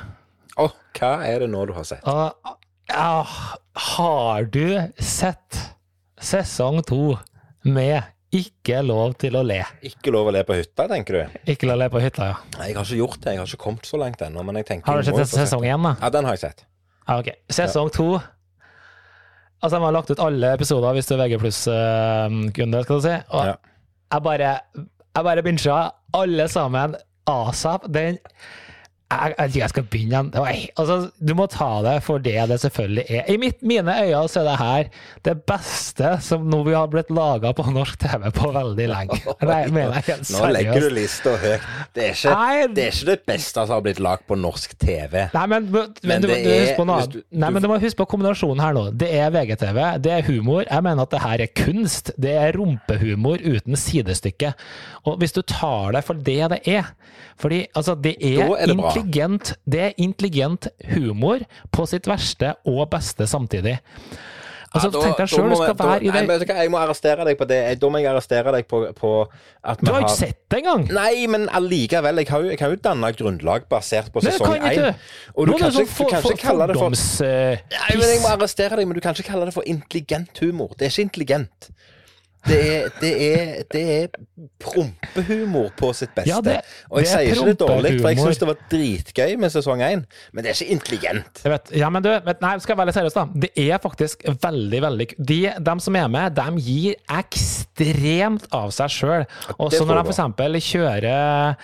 [0.61, 0.66] Å,
[0.99, 2.05] hva er det nå du har sett?
[2.07, 2.57] Og
[2.92, 3.23] ja,
[3.95, 4.66] har du
[5.03, 5.59] sett
[6.23, 7.14] sesong to
[7.64, 9.59] med Ikke lov til å le?
[9.85, 11.38] Ikke lov å le på hytta, tenker du?
[11.53, 12.37] Ikke lov å le på hytta, ja.
[12.59, 14.68] Nei, Jeg har ikke gjort det, jeg har ikke kommet så langt ennå, men jeg
[14.71, 15.92] tenker Har du sett sesong én, da?
[16.01, 16.64] Ja, den har jeg sett.
[17.09, 17.29] Ja, ok.
[17.53, 18.07] Sesong to
[19.62, 23.12] Altså, de har lagt ut alle episoder hvis du er VG pluss-kunde, skal du si.
[23.31, 23.55] Og Ja.
[24.12, 24.53] jeg bare
[25.14, 25.77] Jeg bare bincha
[26.14, 27.82] alle sammen asap.
[27.94, 28.30] Den er
[29.12, 30.70] jeg, jeg jeg skal begynne igjen.
[30.81, 33.29] Altså, du må ta det for det det selvfølgelig er.
[33.33, 34.88] I mitt, mine øyne så er det her
[35.29, 39.18] det beste som nå vi har blitt laga på norsk TV på veldig lenge.
[39.51, 40.96] Nei, mener jeg helt Nå legger du seriøst.
[40.98, 41.68] lista høyt.
[41.94, 42.66] Det er, ikke, Nei.
[42.77, 45.18] det er ikke det beste som har blitt lagd på norsk TV.
[45.35, 47.16] Nei, men, men, Men du, du, på er- annet.
[47.18, 48.85] du- Nei, men du må huske på kombinasjonen her nå.
[48.98, 50.64] Det er VGTV, det er humor.
[50.68, 52.12] Jeg mener at det her er kunst.
[52.20, 54.53] Det er rumpehumor uten sidestykke.
[55.09, 56.92] Og hvis du tar det for det det er
[57.40, 58.90] Fordi altså, det er, Da er det bra.
[59.02, 61.40] Intelligent Det er intelligent humor
[61.72, 63.78] på sitt verste og beste samtidig.
[64.74, 66.70] Altså, Ja, da- tenk deg sjøl, du skal jeg- da- i det nei, men Jeg
[66.70, 67.78] må arrestere deg på det.
[67.78, 69.28] Da må jeg arrestere deg på, på
[69.62, 70.88] at vi Du har har ikke sett det engang!
[70.90, 72.16] Nei, men allikevel.
[72.16, 74.94] Jeg har jo, jeg har danna grunnlag basert på sesong én.
[75.36, 77.20] Og du Nå kan det ikke, sånn du kan ikke kalle det for fordoms...
[77.20, 80.68] Nei, men Jeg må arrestere deg, men du kan ikke kalle det for intelligent humor.
[80.78, 81.70] Det er ikke intelligent.
[82.42, 84.07] Det er, det er, det er
[84.59, 86.28] prompehumor på sitt beste.
[86.31, 86.57] Ja, det-
[86.90, 89.81] og jeg er sier ikke det dårlig, for jeg syns det var dritgøy med sesong
[89.87, 90.02] én,
[90.33, 91.42] men det er ikke intelligent.
[91.44, 93.24] Jeg vet, ja, men du, vet, nei, skal jeg være litt seriøs da.
[93.46, 98.90] Det er faktisk veldig, veldig de, de som er med, de gir ekstremt av seg
[98.90, 99.26] sjøl.
[99.59, 101.57] Og så når de eksempel kjører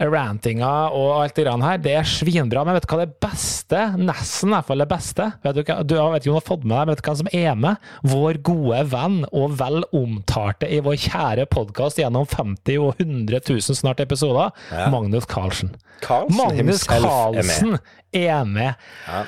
[0.00, 2.62] rantinga og alt det grann her, det er svinbra.
[2.64, 5.82] Men vet du hva det beste, nesten i hvert fall det beste, vet du, hva-
[5.84, 7.54] du vet ikke om du har fått med deg, men vet du hva som er
[7.66, 7.76] med?
[8.14, 13.60] Vår gode venn og vel omtalte i vår kjære podkast gjennom 50 og 100 000
[13.82, 14.88] snart episoder, Ja.
[14.90, 15.74] Magnus Carlsen.
[16.00, 17.80] Carlsen Magnus Carlsen er med.
[18.16, 18.74] Er med.
[19.06, 19.24] Ja.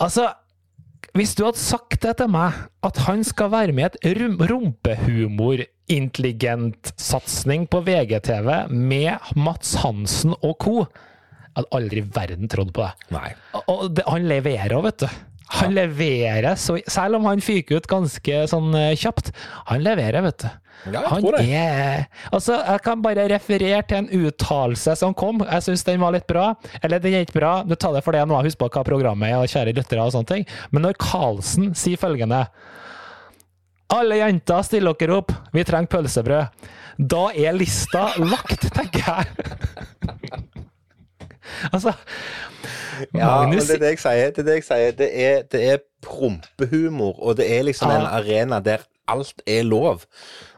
[0.00, 0.30] Altså,
[1.16, 2.52] hvis du hadde sagt det til meg,
[2.84, 4.72] at han skal være med i et rum
[5.88, 10.86] rumpehumor-intelligent satsing på VGTV med Mats Hansen og co.,
[11.56, 13.06] jeg hadde aldri i verden trodd på det.
[13.16, 13.30] Nei.
[13.72, 15.08] Og det, han leverer òg, vet du.
[15.56, 19.30] Han leverer så Selv om han fyker ut ganske sånn eh, kjapt,
[19.70, 20.48] han leverer, vet du.
[20.90, 21.46] Ja, jeg han tror det.
[21.56, 25.40] er Altså, jeg kan bare referere til en uttalelse som kom.
[25.46, 26.50] Jeg syns den var litt bra.
[26.82, 29.30] Eller den er ikke bra, du tar det for det nå, husk på hva programmet
[29.32, 30.44] er, og kjære lyttere og sånne ting.
[30.76, 32.44] Men når Karlsen sier følgende
[33.94, 36.64] Alle jenter, still dere opp, vi trenger pølsebrød.
[36.96, 39.26] Da er lista lagt, tenker jeg.
[41.72, 41.92] altså
[43.14, 44.32] Ja, men det er det jeg sier.
[44.32, 44.96] Det er det jeg sier.
[44.96, 50.06] Det er, det er prompehumor, og det er liksom en arena der alt er lov.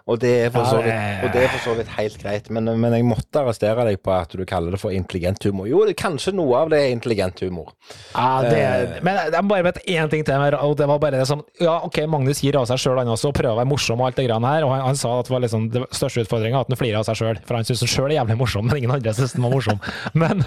[0.09, 3.43] Og det er for så vidt, for så vidt helt greit, men, men jeg måtte
[3.43, 5.69] arrestere deg på at du kaller det for intelligent humor.
[5.69, 7.75] Jo, det, kanskje noe av det er intelligent humor.
[8.15, 11.03] Ja, det, uh, men jeg må bare vite én ting til, meg og det var
[11.03, 13.61] bare det som Ja, OK, Magnus gir av seg sjøl, han også, og prøver å
[13.61, 14.65] være morsom og alt det grann her.
[14.65, 17.07] Og han, han sa at det var liksom det største utfordringa at han flirer av
[17.11, 19.45] seg sjøl, for han syns han sjøl er jævlig morsom, men ingen andre syns han
[19.45, 19.85] var morsom.
[20.19, 20.41] Men,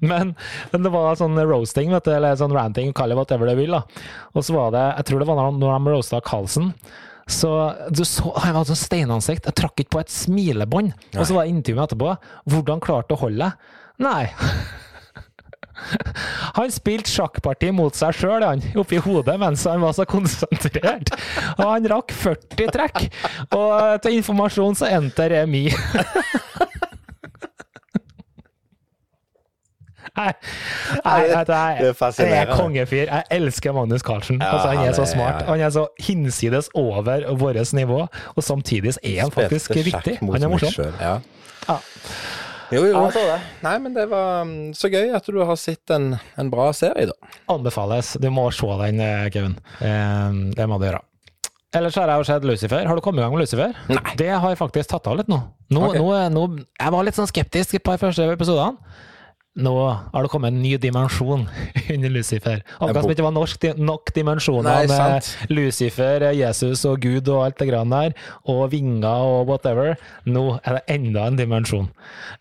[0.00, 0.30] men,
[0.70, 3.74] men det var sånn roasting, vet du, eller sånn ranting, kall det whatever du vil,
[3.74, 4.06] da.
[4.38, 6.70] Og så var det, jeg tror det var når de roasta Carlsen.
[7.30, 7.50] Så
[7.94, 9.48] du så, Han hadde sånn steinansikt.
[9.48, 10.94] Jeg trakk ikke på et smilebånd.
[11.16, 12.14] Og så var det intervjuet etterpå.
[12.50, 13.74] Hvordan klarte å holde deg?
[14.00, 14.24] Nei.
[16.58, 18.44] Han spilte sjakkparti mot seg sjøl
[18.78, 21.08] oppi hodet mens han var så konsentrert.
[21.56, 23.06] Og han rakk 40 trekk.
[23.56, 25.76] Og til informasjon så endte remis.
[30.20, 32.36] Nei, nei, Det er fascinerende.
[32.36, 33.06] jeg er kongefyr.
[33.06, 34.40] Jeg elsker Magnus Carlsen.
[34.40, 35.42] Ja, altså, han er så smart.
[35.48, 38.04] Han er så hinsides over vårt nivå,
[38.36, 40.18] og samtidig er han faktisk vittig.
[40.20, 40.94] Han er morsom.
[41.00, 41.18] Ja.
[41.68, 41.78] Ja.
[42.70, 43.02] Jo, jo.
[43.64, 47.08] Nei, men det var mm, så gøy at du har sett en, en bra serie,
[47.10, 47.30] da.
[47.50, 48.12] Anbefales.
[48.22, 49.56] Du må se den, eh, Kevin.
[49.82, 51.02] Eh, Det må du gjøre.
[51.74, 52.86] Ellers har jeg jo sett Lucifer.
[52.86, 53.74] Har du kommet i gang med Lucifer?
[53.90, 54.14] Nei.
[54.18, 55.38] Det har jeg faktisk tatt av litt nå.
[55.70, 56.00] Nå, okay.
[56.02, 58.74] nå, nå Jeg var litt sånn skeptisk et par første episodene.
[59.58, 61.48] Nå har det kommet en ny dimensjon
[61.94, 62.62] under Lucifer.
[62.78, 65.50] Akkurat som ikke var norsk nok dimensjoner Nei, med sant.
[65.50, 68.14] Lucifer, Jesus og Gud og alt det grann der,
[68.46, 69.96] og vinger og whatever.
[70.24, 71.90] Nå er det enda en dimensjon.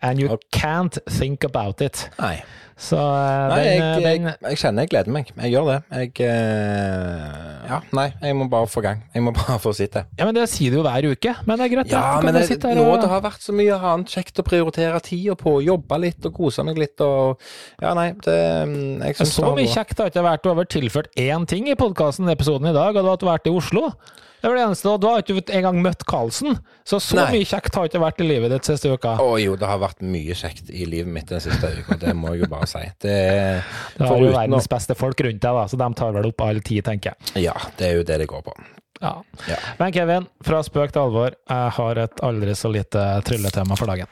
[0.01, 2.07] And you can't think about it.
[2.21, 2.37] Nei.
[2.79, 5.31] Så eh, Nei, den, jeg, den jeg, jeg kjenner jeg gleder meg.
[5.35, 5.77] Jeg gjør det.
[5.91, 9.01] Jeg eh, Ja, nei, jeg må bare få gang.
[9.13, 10.05] Jeg må bare få sitte.
[10.17, 11.33] Ja, men det sier du jo hver uke.
[11.43, 12.21] Men det er greit, Ja, da.
[12.23, 15.57] men her nå og- det har vært så mye annet kjekt å prioritere tida på.
[15.65, 17.39] Jobbe litt og kose meg litt og
[17.81, 18.39] Ja, nei, det
[18.69, 21.67] mm, Jeg syns Så mye kjekt har ikke vært å ha vært tilført én ting
[21.67, 23.91] i podkasten episoden i dag, og det var at du har vært i Oslo.
[24.39, 27.25] Det var det eneste, og Du har ikke engang møtt Karlsen, så så Nei.
[27.36, 29.17] mye kjekt har ikke vært i livet ditt siste uka.
[29.19, 32.34] Å jo, det har vært mye kjekt i livet mitt den siste uka, det må
[32.34, 32.84] jeg jo bare si.
[33.04, 33.15] Det,
[33.99, 36.62] Du har jo verdens beste folk rundt deg, da, så de tar vel opp all
[36.63, 37.49] tid, tenker jeg.
[37.49, 38.56] Ja, det er jo det det går på.
[38.99, 39.23] Ja.
[39.47, 39.56] Ja.
[39.80, 44.08] Men Kevin, fra spøk til alvor, jeg har et aldri så lite trylletema for dagen.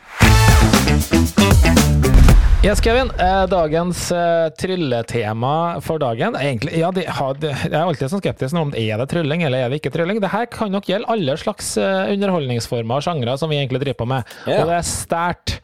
[2.65, 3.11] Yes, Kevin.
[3.19, 8.23] Eh, Dagens eh, trylletema for dagen egentlig, ja, de har, de, Jeg er alltid sånn
[8.23, 10.17] skeptisk nå om det er det trylling eller er det ikke trylling.
[10.23, 13.99] Det her kan nok gjelde alle slags eh, underholdningsformer og sjangre som vi egentlig driver
[14.01, 14.33] på med.
[14.47, 14.63] Yeah.
[14.63, 15.55] Og det er stært.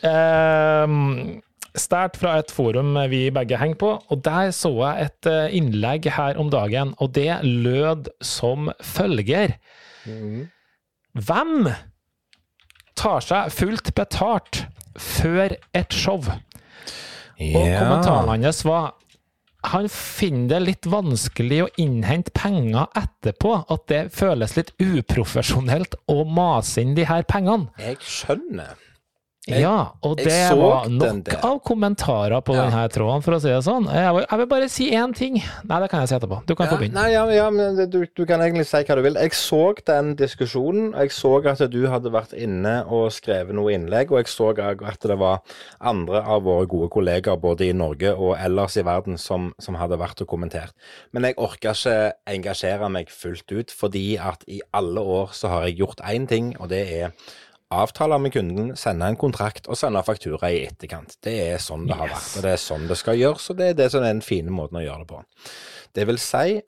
[0.00, 1.42] Um,
[1.76, 6.36] Stært fra et forum vi begge henger på, og der så jeg et innlegg her
[6.40, 9.54] om dagen, og det lød som følger.
[11.16, 11.70] Hvem
[13.00, 14.66] tar seg fullt betalt
[14.98, 16.20] før et show?
[17.42, 18.92] Og kommentaren hans var
[19.62, 23.54] han finner det litt vanskelig å innhente penger etterpå.
[23.70, 27.70] At det føles litt uprofesjonelt å mase inn de her pengene.
[27.78, 28.74] Jeg skjønner.
[29.48, 32.62] Jeg- ja, og jeg det var nok av kommentarer på Ja.
[32.70, 33.88] denne tråden, for å si det sånn.
[33.92, 35.42] Jeg jeg vil bare si én ting.
[35.64, 36.46] Nei, det kan jeg si etterpå.
[36.46, 36.92] Du kan Ja, få begynne.
[36.94, 39.14] nei, ja, ja, men du, du kan egentlig si hva du vil.
[39.14, 40.92] Jeg så den diskusjonen.
[40.94, 45.00] Jeg så at du hadde vært inne og skrevet noe innlegg, og jeg så at
[45.00, 45.40] det var
[45.80, 49.98] andre av våre gode kollegaer både i Norge og ellers i verden som, som hadde
[49.98, 50.70] vært og kommentert.
[51.12, 55.64] Men jeg orka ikke engasjere meg fullt ut, fordi at i alle år så har
[55.66, 57.12] jeg gjort én ting, og det er
[57.82, 61.16] avtale med kunden, sende en kontrakt og sende faktura i etterkant.
[61.24, 63.70] Det er sånn det har vært, og det er sånn det skal gjøres, og det
[63.70, 65.22] er det som er den fine måten å gjøre det på.
[65.92, 66.60] Det vil si,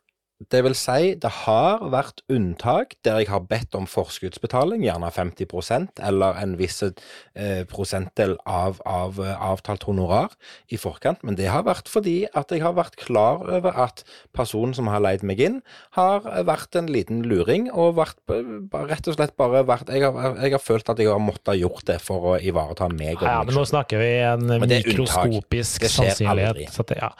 [0.52, 6.02] det vil si, det har vært unntak der jeg har bedt om forskuddsbetaling, gjerne 50%
[6.04, 10.34] eller en viss eh, prosentdel av, av eh, avtalt honorar
[10.72, 14.04] i forkant, men det har vært fordi at jeg har vært klar over at
[14.36, 15.60] personen som har leid meg inn,
[15.96, 20.54] har vært en liten luring, og vært, rett og slett bare vært jeg har, jeg
[20.56, 23.20] har følt at jeg har måttet gjort det for å ivareta meg.
[23.20, 26.64] og Ja, men nå snakker vi en mikroskopisk sannsynlighet.
[26.74, 27.12] Så, det, ja.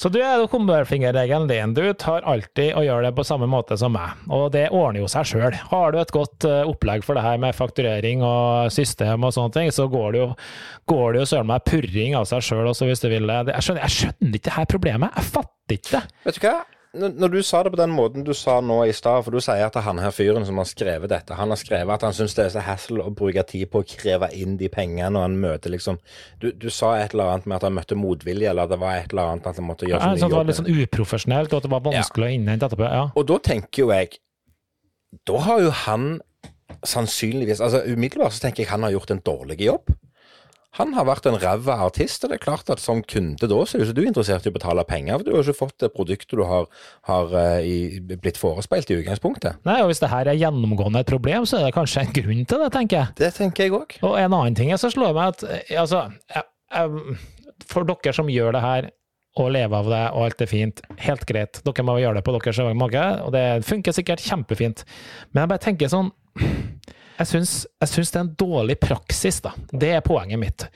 [0.00, 1.74] så du er jo kummerfingerregelen din.
[1.76, 5.10] Du tar alltid og gjør det på samme måte som meg, og det ordner jo
[5.10, 5.56] seg sjøl.
[5.70, 9.54] Har du et godt eh, opplegg for det her med fakturering og system og sånne
[9.56, 10.30] ting, så går det jo,
[10.92, 13.54] går det jo søren meg purring av seg sjøl også, hvis du vil det.
[13.54, 15.20] Jeg skjønner, jeg skjønner ikke det her problemet.
[15.20, 16.02] Jeg fatter ikke det.
[16.26, 16.56] Vet du hva?
[16.96, 19.66] Når du sa det på den måten du sa nå i stad, for du sier
[19.66, 22.46] at han her fyren som har skrevet dette, han har skrevet at han syns det
[22.46, 25.74] er så hassle å bruke tid på å kreve inn de pengene når han møter
[25.74, 25.98] liksom
[26.42, 29.12] du, du sa et eller annet med at han møtte motvilje, eller det var et
[29.12, 31.52] eller annet at han måtte gjøre Ja, så sånn, Så det var litt sånn uprofesjonelt,
[31.52, 32.88] og at det var vanskelig å innhente etterpå.
[32.88, 33.04] Ja.
[33.14, 34.18] Og da tenker jo jeg
[35.26, 36.08] Da har jo han
[36.86, 39.92] sannsynligvis Altså umiddelbart så tenker jeg han har gjort en dårlig jobb.
[40.76, 43.76] Han har vært en ræva artist, og det er klart at som kunde da, så
[43.76, 45.92] er jo ikke du interessert i å betale penger, for du har ikke fått det
[45.94, 46.66] produktet du har,
[47.08, 49.62] har eh, i, blitt forespeilt i utgangspunktet.
[49.68, 52.44] Nei, og Hvis det her er gjennomgående et problem, så er det kanskje en grunn
[52.44, 53.16] til det, tenker jeg.
[53.22, 53.96] Det tenker jeg òg.
[54.04, 57.18] Og en annen ting så slår meg at eh, altså, jeg, jeg,
[57.70, 58.90] for dere som gjør det her
[59.36, 61.60] og lever av det, og alt er fint, helt greit.
[61.64, 64.84] Dere må gjøre det på deres egen måte, og det funker sikkert kjempefint.
[65.32, 66.08] Men jeg bare tenker sånn
[67.18, 69.52] Jeg syns, jeg syns det er en dårlig praksis, da.
[69.72, 70.66] Det er poenget mitt.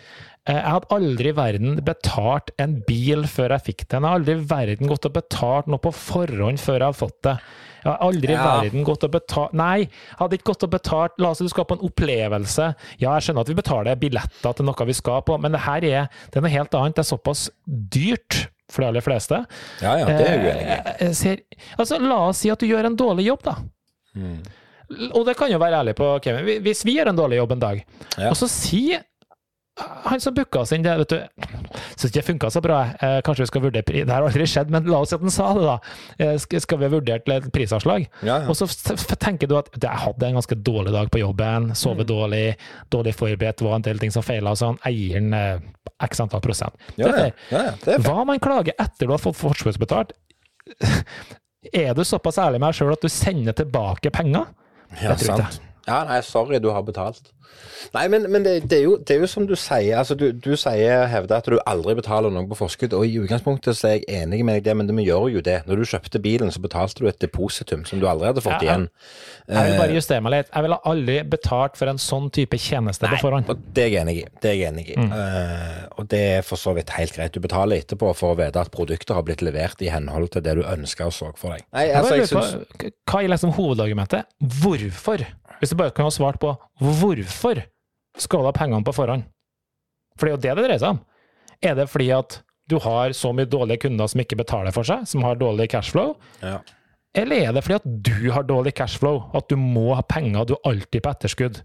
[0.49, 4.03] Eh, Jeg hadde aldri i verden betalt en bil før jeg fikk den.
[4.03, 7.19] Jeg har aldri i verden gått og betalt noe på forhånd før jeg har fått
[7.29, 7.35] det.
[7.85, 8.61] Jeg har aldri i Ja.
[8.61, 11.49] verden gått og betalt Nei, jeg hadde ikke gått og betalt La oss si du
[11.53, 12.75] skal på en opplevelse.
[13.01, 15.85] Ja, jeg skjønner at vi betaler billetter til noe vi skal på, men det her
[15.85, 16.95] er, det er noe helt annet.
[16.97, 19.47] Det er såpass dyrt for de aller fleste.
[19.83, 21.05] Ja, ja, det er uenig i.
[21.07, 21.41] Eh, ser,
[21.79, 23.57] altså, la oss si at du gjør en dårlig jobb, da.
[24.17, 24.43] Mm.
[25.15, 26.63] Og det kan jo være ærlig på, Kevin.
[26.65, 27.85] Hvis vi gjør en dårlig jobb en dag,
[28.19, 28.29] Ja.
[28.31, 29.05] og så sier
[30.05, 31.21] han som booka oss inn det, vet du
[31.97, 32.81] Syns ikke det funka så bra.
[33.01, 35.23] Eh, kanskje vi skal vurdere pris Det har aldri skjedd, men la oss si at
[35.23, 35.77] han sa det, da.
[36.19, 38.05] Eh, skal, vi ha vurdert et prisavslag?
[38.27, 38.49] Ja, ja.
[38.51, 38.67] Og så
[39.17, 42.11] tenker du at jeg hadde en ganske dårlig dag på jobben, sovet Mm.
[42.13, 42.57] dårlig,
[42.91, 44.77] dårlig forberedt, var en del ting som feila, sånn.
[44.85, 45.59] Eieren eh,
[46.03, 46.75] x antall prosent.
[46.99, 47.99] Ja, Det er fair.
[48.05, 50.13] Hva man klager etter du har fått forskuddsbetalt?
[51.73, 54.47] Er du såpass ærlig med deg sjøl at du sender tilbake penger?
[54.99, 55.61] Ja, sant.
[55.89, 57.33] Ja, nei, sorry, du har betalt.
[57.95, 59.97] Nei, men, men det, det, er jo, det, er jo, som du sier.
[59.99, 62.95] altså Du, du sier, hevder at du aldri betaler noe på forskudd.
[62.97, 65.61] og I utgangspunktet så er jeg enig med deg det, men vi gjør jo det.
[65.67, 68.77] Når du kjøpte bilen, så betalte du et depositum som du aldri hadde fått Ja,
[68.77, 68.87] igjen.
[69.51, 70.53] Jeg vil bare justere meg litt.
[70.53, 73.51] Jeg ville aldri betalt for en sånn type tjeneste på forhånd.
[73.51, 74.25] Og det er jeg enig i.
[74.39, 74.99] Det er jeg enig i.
[75.01, 75.11] Mm.
[75.17, 77.35] Uh, og det er for så vidt helt greit.
[77.35, 80.59] Du betaler etterpå for å vite at produkter har blitt levert i henhold til det
[80.61, 81.67] du ønska og så for deg.
[81.75, 82.55] Nei, altså, jeg synes...
[82.77, 84.31] på, Hva er liksom hovedargumentet?
[84.61, 85.27] Hvorfor?
[85.61, 87.63] Hvis du bare kan ha svart på hvorfor
[88.19, 89.27] skal du ha pengene på forhånd?
[90.19, 91.01] For det er jo det det dreier seg om.
[91.61, 95.07] Er det fordi at du har så mye dårlige kunder som ikke betaler for seg,
[95.09, 96.15] som har dårlig cashflow?
[96.45, 96.61] ja.
[97.19, 100.53] Eller er det fordi at du har dårlig cashflow, at du må ha penger du
[100.63, 101.57] alltid på etterskudd?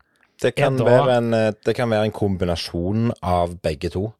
[0.42, 4.14] Det kan, da- være en, eh, det kan være en kombinasjon av begge to.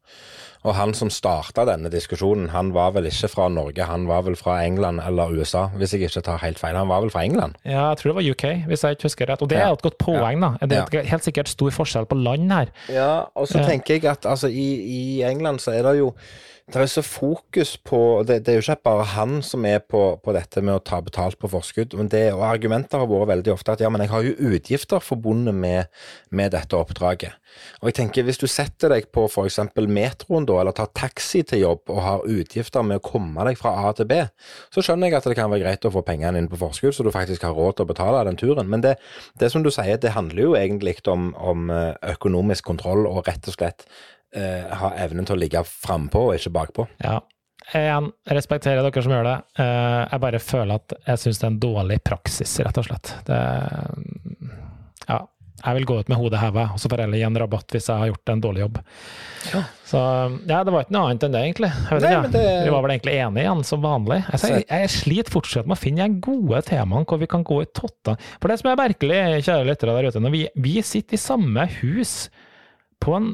[0.66, 4.34] Og han som starta denne diskusjonen, han var vel ikke fra Norge, han var vel
[4.34, 6.74] fra England eller USA, hvis jeg ikke tar helt feil.
[6.74, 7.54] Han var vel fra England?
[7.64, 9.42] Ja, jeg tror det var UK, hvis jeg ikke husker rett.
[9.42, 9.68] Og det er Ja.
[9.68, 10.56] jo et godt poeng, da.
[10.66, 11.02] Det er Ja.
[11.02, 12.66] helt sikkert stor forskjell på land her.
[12.88, 16.14] Ja, og så tenker jeg at altså, i, i England så er det jo
[16.66, 20.00] det er så fokus på det, det er jo ikke bare han som er på,
[20.18, 21.94] på dette med å ta betalt på forskudd.
[21.94, 24.98] men det, og Argumenter har vært veldig ofte at ja, men jeg har jo utgifter
[24.98, 25.86] forbundet med,
[26.34, 27.38] med dette oppdraget.
[27.80, 29.60] Og jeg tenker Hvis du setter deg på f.eks.
[29.78, 33.76] metroen da, eller tar taxi til jobb og har utgifter med å komme deg fra
[33.86, 34.18] A til B,
[34.74, 37.06] så skjønner jeg at det kan være greit å få pengene inn på forskudd, så
[37.06, 38.66] du faktisk har råd til å betale den turen.
[38.66, 38.96] Men det,
[39.38, 43.46] det som du sier, det handler jo egentlig om, om eh, økonomisk kontroll og rett
[43.46, 43.86] og slett
[44.34, 46.88] eh, ha evnen til å ligge frampå og ikke bakpå.
[47.04, 47.20] Ja.
[47.74, 49.36] Igjen, jeg respekterer dere som gjør det.
[49.58, 53.14] Eh, Jeg bare føler at jeg syns det er en dårlig praksis, rett og slett.
[53.26, 53.40] Det,
[55.08, 55.22] ja.
[55.66, 57.72] Jeg vil gå ut med hodet hevet, og så får jeg heller gi en rabatt
[57.74, 58.76] hvis jeg har gjort en dårlig jobb.
[59.54, 59.62] Ja.
[59.88, 60.02] Så
[60.50, 61.70] ja, det var ikke noe annet enn det, egentlig.
[61.96, 64.18] Nei, det- Vi var vel egentlig enige igjen, som vanlig.
[64.30, 67.62] Jeg, sier, jeg sliter fortsatt med å finne de gode temaene hvor vi kan gå
[67.64, 68.14] i totta.
[68.38, 71.66] For det som er merkelig, kjære lyttere der ute, når vi, vi sitter i samme
[71.80, 72.28] hus
[73.02, 73.32] på en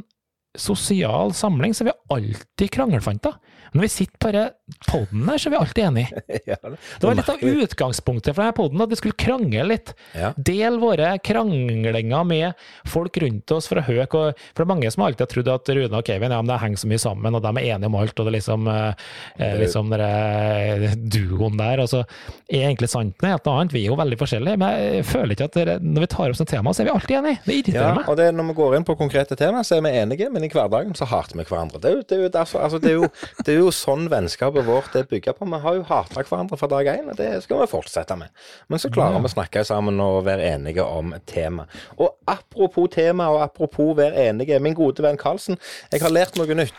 [0.59, 3.39] sosial samling, så er vi alltid krangelfanter.
[3.73, 4.51] Når vi sitter på denne
[4.89, 6.23] poden her, så er vi alltid enige.
[6.53, 9.93] ja, Det var litt av utgangspunktet for denne poden, at vi skulle krangle litt.
[10.19, 10.33] Ja.
[10.37, 12.53] Del våre kranglinger med
[12.89, 15.73] folk rundt oss for å høre For det er mange som alltid har trodd at
[15.77, 17.97] Rune og Kevin ja, men de henger så mye sammen, og de er enige om
[18.01, 19.09] alt, og det er liksom, eh,
[19.39, 21.83] eh, liksom den der duoen der.
[21.85, 23.77] Og så er egentlig sannheten helt noe annet.
[23.77, 26.53] Vi er jo veldig forskjellige, men jeg føler ikke at når vi tar opp sånt
[26.53, 27.43] tema, så er vi alltid enige.
[27.47, 28.09] Det irriterer Ja, meg.
[28.13, 30.51] og det, når vi går inn på konkrete tema, så er vi enige, men i
[30.53, 31.81] hverdagen så hater vi hverandre.
[31.83, 33.09] Det er jo, det er jo, derfor, altså, det er jo,
[33.45, 35.47] det er jo sånn vennskapet vårt er bygget på.
[35.47, 38.33] Vi har jo hata hverandre fra dag én, og det skal vi fortsette med.
[38.73, 41.69] Men så klarer vi å snakke sammen og være enige om tema.
[41.99, 45.61] Og apropos tema, og apropos være enige, min gode venn Karlsen,
[45.93, 46.75] jeg har lært noe nytt.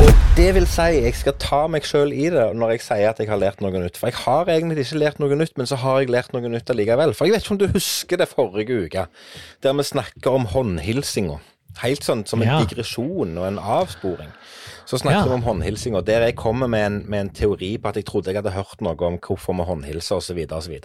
[0.00, 3.18] Og det vil si, jeg skal ta meg sjøl i det når jeg sier at
[3.20, 3.98] jeg har lært noe nytt.
[4.00, 6.72] For jeg har egentlig ikke lært noe nytt, men så har jeg lært noe nytt
[6.72, 7.12] allikevel.
[7.16, 9.06] For jeg vet ikke om du husker det forrige uke,
[9.60, 11.40] der vi snakker om håndhilsinga.
[11.80, 14.32] Helt sånn som en digresjon og en avsporing.
[14.90, 15.36] Så snakker Ja.
[15.36, 18.32] vi om og der jeg kommer med en, med en teori på at jeg trodde
[18.32, 20.46] jeg hadde hørt noe om hvorfor vi håndhilser osv.
[20.50, 20.80] osv.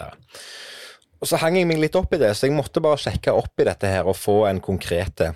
[1.22, 3.60] Og så hang jeg meg litt opp i det, så jeg måtte bare sjekke opp
[3.60, 5.32] i dette her og få en konkrete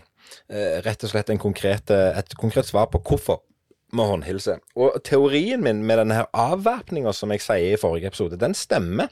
[0.50, 3.42] eh, Rett og slett en konkrete, et konkret svar på hvorfor
[3.92, 4.58] vi håndhilse.
[4.80, 9.10] Og teorien min med denne her avvæpninga som jeg sier i forrige episode, den stemmer.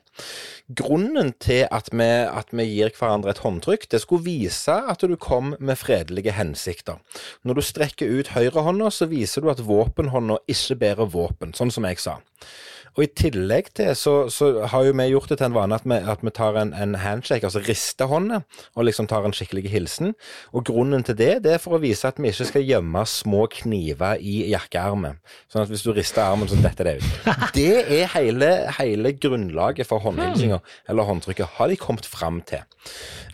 [0.78, 5.16] Grunnen til at vi, at vi gir hverandre et håndtrykk, det skulle vise at du
[5.16, 7.02] kom med fredelige hensikter.
[7.44, 11.88] Når du strekker ut høyrehånda, så viser du at våpenhånda ikke bærer våpen, sånn som
[11.90, 12.20] jeg sa.
[12.95, 15.86] Og i tillegg til så, så har jo vi gjort det til en vane at
[15.88, 18.41] vi, at vi tar en, en handshake, altså rister hånda,
[18.76, 20.13] og liksom tar en skikkelig hilsen.
[20.54, 23.45] Og grunnen til det, det er for å vise at vi ikke skal gjemme små
[23.60, 25.19] kniver i jakkearmen.
[25.52, 27.30] Sånn at hvis du rister armen, så detter det ut.
[27.58, 32.63] Det er hele, hele grunnlaget for håndhilsinga, eller håndtrykket, har de kommet fram til.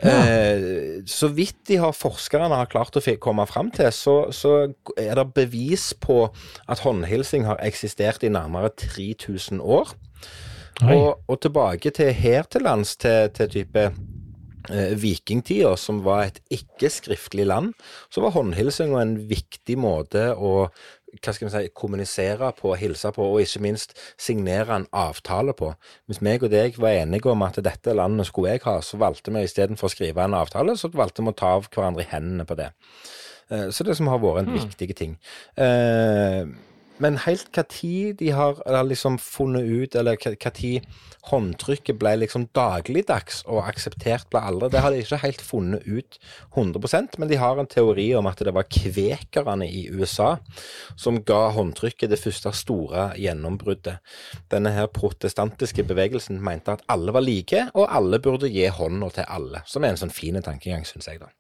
[0.04, 4.54] Eh, så vidt de har forskerne har klart å komme fram til, så, så
[5.00, 6.26] er det bevis på
[6.68, 9.94] at håndhilsing har eksistert i nærmere 3000 år.
[10.82, 13.84] Og, og tilbake til her til lands, til, til type
[14.70, 17.74] eh, vikingtida, som var et ikke-skriftlig land,
[18.12, 20.70] så var håndhilsinga en viktig måte å
[21.14, 25.70] hva skal vi si, kommunisere på, hilse på, og ikke minst signere en avtale på.
[26.10, 29.34] Hvis meg og deg var enige om at dette landet skulle jeg ha, så valgte
[29.36, 32.48] vi istedenfor å skrive en avtale, så valgte vi å ta av hverandre i hendene
[32.50, 32.72] på det.
[33.52, 35.18] Eh, Så det som har vært en viktig ting.
[35.56, 36.50] Eh,
[37.04, 40.88] men helt hva tid de har liksom funnet ut, eller hva tid
[41.30, 46.18] håndtrykket ble liksom dagligdags og akseptert ble alle, det har de ikke helt funnet ut
[46.56, 50.34] 100% men de har en teori om at det var kvekerne i USA
[51.00, 54.00] som ga håndtrykket det første store gjennombruddet.
[54.52, 59.30] Denne her protestantiske bevegelsen mente at alle var like, og alle burde gi hånda til
[59.30, 59.64] alle.
[59.70, 61.32] Som er en sånn fin tankegang, syns jeg, da.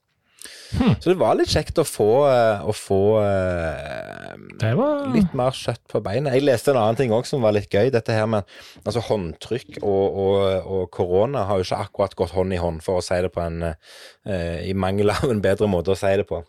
[0.73, 4.33] Så det var litt kjekt å få, eh, å få eh,
[4.77, 6.33] var litt mer kjøtt på beinet.
[6.35, 7.91] Jeg leste en annen ting òg som var litt gøy.
[7.93, 8.47] Dette her med
[8.83, 13.19] altså håndtrykk og korona har jo ikke akkurat gått hånd i hånd, for å si
[13.23, 16.41] det på en eh, I mangel av en bedre måte å si det på.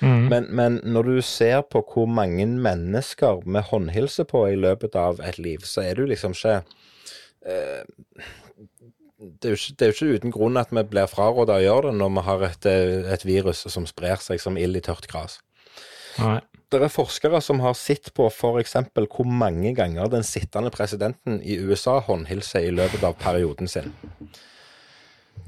[0.00, 0.22] mm.
[0.30, 5.20] Men, men når du ser på hvor mange mennesker vi håndhilser på i løpet av
[5.24, 6.62] et liv, så er du liksom ikke
[7.50, 7.82] eh,
[9.24, 11.90] det, er ikke det er jo ikke uten grunn at vi blir fraråda å gjøre
[11.90, 15.08] det når vi har et, eh, et virus som sprer seg som ild i tørt
[15.10, 15.40] gras.
[16.18, 16.38] Nei.
[16.72, 18.74] Det er forskere som har sett på f.eks.
[18.94, 23.92] hvor mange ganger den sittende presidenten i USA håndhilser i løpet av perioden sin.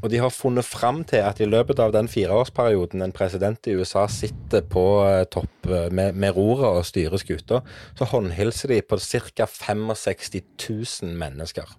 [0.03, 3.75] Og de har funnet fram til at i løpet av den fireårsperioden en president i
[3.79, 7.63] USA sitter på eh, topp eh, med, med roret og styrer skuta,
[7.97, 9.49] så håndhilser de på ca.
[9.51, 11.75] 65 000 mennesker.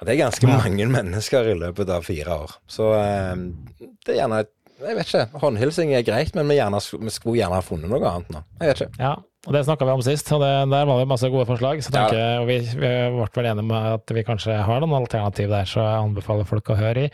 [0.00, 0.56] Og det er ganske Ja.
[0.56, 2.54] mange mennesker i løpet av fire år.
[2.66, 3.34] Så eh,
[4.06, 4.44] det er gjerne
[4.80, 5.40] Jeg vet ikke.
[5.42, 8.40] Håndhilsing er greit, men vi, gjerne, vi skulle gjerne ha funnet noe annet nå.
[8.62, 8.96] Jeg vet ikke.
[9.02, 9.10] Ja,
[9.44, 11.82] og det snakka vi om sist, og det, der var det masse gode forslag.
[11.84, 14.96] Så tenker, jeg- og vi, vi ble vel enige med at vi kanskje har noen
[15.02, 17.12] alternativ der, så jeg anbefaler folk å høre i.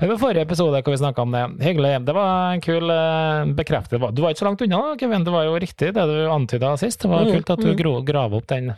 [0.00, 1.44] Det var forrige episode hvor vi snakka om det.
[1.68, 1.94] Hyggelig.
[2.10, 4.10] Det var en kul uh, bekreftelse.
[4.10, 5.22] Du var ikke så langt unna, Kevin.
[5.30, 6.98] Det var jo riktig det du antyda sist.
[7.06, 8.74] Det var Mm, kult at du gro, grav opp den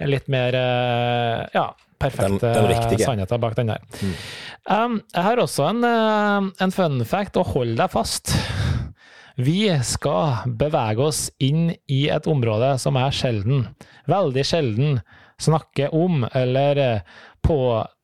[0.00, 1.68] litt mer eh, ja,
[2.04, 3.78] perfekte Den- den sannheten bak den der.
[4.02, 4.14] Mm.
[4.70, 8.32] Um, jeg har også en, eh, en fun fact, og hold deg fast.
[9.36, 13.64] Vi skal bevege oss inn i et område som er sjelden,
[14.08, 15.00] veldig sjelden,
[15.42, 17.00] snakker om eller eh,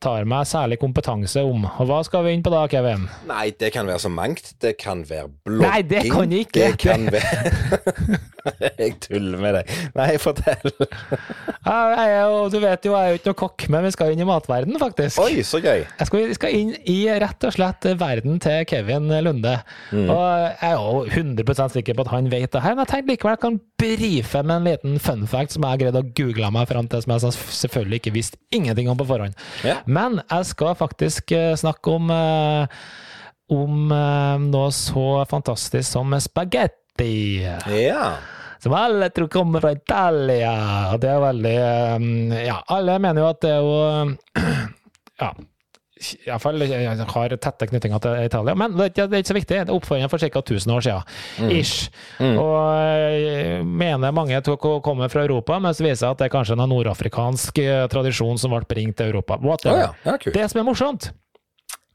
[0.01, 1.67] påtar meg særlig kompetanse om.
[1.69, 3.07] Og hva skal vi inn på da, Kevin?
[3.29, 4.55] Nei, det kan være så mangt.
[4.61, 5.67] Det kan være blogging.
[5.67, 6.61] Nei, det kan ikke.
[6.61, 8.21] Det kan være
[8.81, 9.73] Jeg tuller med deg.
[9.99, 10.73] Nei, fortell.
[10.81, 14.29] Jeg du vet jo, jeg er jo ikke noe kokk, men vi skal inn i
[14.29, 15.21] matverden, faktisk.
[15.21, 15.85] Oi, så gøy.
[15.85, 19.59] Jeg skal, vi skal inn i rett og slett verden til Kevin Lunde.
[19.93, 23.13] Og jeg er jo 100 sikker på at han vet det her, men jeg tenkte
[23.13, 26.51] likevel jeg kan brife med en liten fun fact som jeg har greid å google
[26.57, 29.37] meg fram til, som jeg selvfølgelig ikke visste ingenting om på forhånd.
[29.67, 29.77] Ja.
[29.91, 32.83] Men jeg skal faktisk eh, snakke om, eh,
[33.51, 37.43] om eh, noe så fantastisk som spagetti.
[37.75, 38.13] Ja.
[38.61, 40.55] Som alle tror kommer fra Italia.
[40.93, 41.55] Og det er veldig
[42.45, 44.51] Ja, alle mener jo at det er jo
[45.23, 45.33] Ja.
[46.27, 46.63] Iallfall
[47.13, 49.57] har tette knyttinger til Italia, men det det er ikke så viktig.
[49.57, 50.41] Det er oppfordringen for ca.
[50.41, 51.51] 1000 år siden.
[51.53, 51.91] Ish.
[52.21, 54.41] Og eh, mener mange
[54.83, 57.87] kommer fra Europa, men så viser det seg at det er kanskje en nordafrikansk eh,
[57.93, 59.37] tradisjon som ble bringt til Europa.
[59.43, 59.93] Oh, ja.
[60.05, 60.17] ja.
[60.25, 61.11] Det som er morsomt,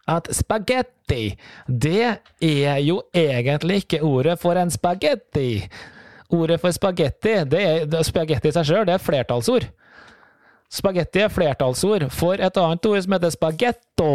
[0.08, 1.34] at spagetti,
[1.68, 5.66] det er jo egentlig ikke ordet for en spagetti.
[6.34, 9.68] Ordet for spagetti, det er, spagetti i seg sjøl, det er flertallsord.
[10.76, 14.10] Spagetti er flertallsord for et annet ord som heter spagetto,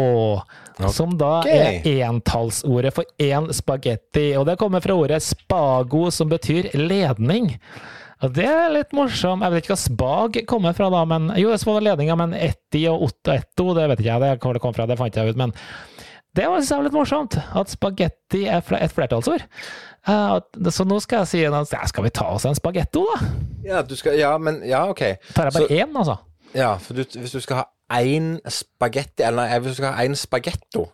[0.93, 4.27] som da er entallsordet for én spagetti.
[4.37, 7.55] Og det kommer fra ordet spago, som betyr ledning.
[8.21, 9.41] Og det er litt morsomt.
[9.41, 12.83] Jeg vet ikke hva spag kommer fra, da, men jo, det var ledninga, men etti
[12.91, 15.33] og otto etto, det vet ikke jeg det, hvor det kom fra, det fant jeg
[15.33, 15.39] ut.
[15.41, 15.55] Men
[16.37, 19.41] det var litt morsomt, at spagetti er et flertallsord.
[20.07, 20.37] Eh,
[20.69, 23.31] så nå skal jeg si skal vi ta oss en spagetto, da?
[23.65, 25.01] Ja, du skal, ja, men Ja, OK.
[25.33, 26.17] Tar jeg bare Så- én, altså?
[26.55, 27.65] Ja, for du, hvis du skal ha
[28.01, 30.87] én spagetti, eller nei, hvis du skal ha én spagetto,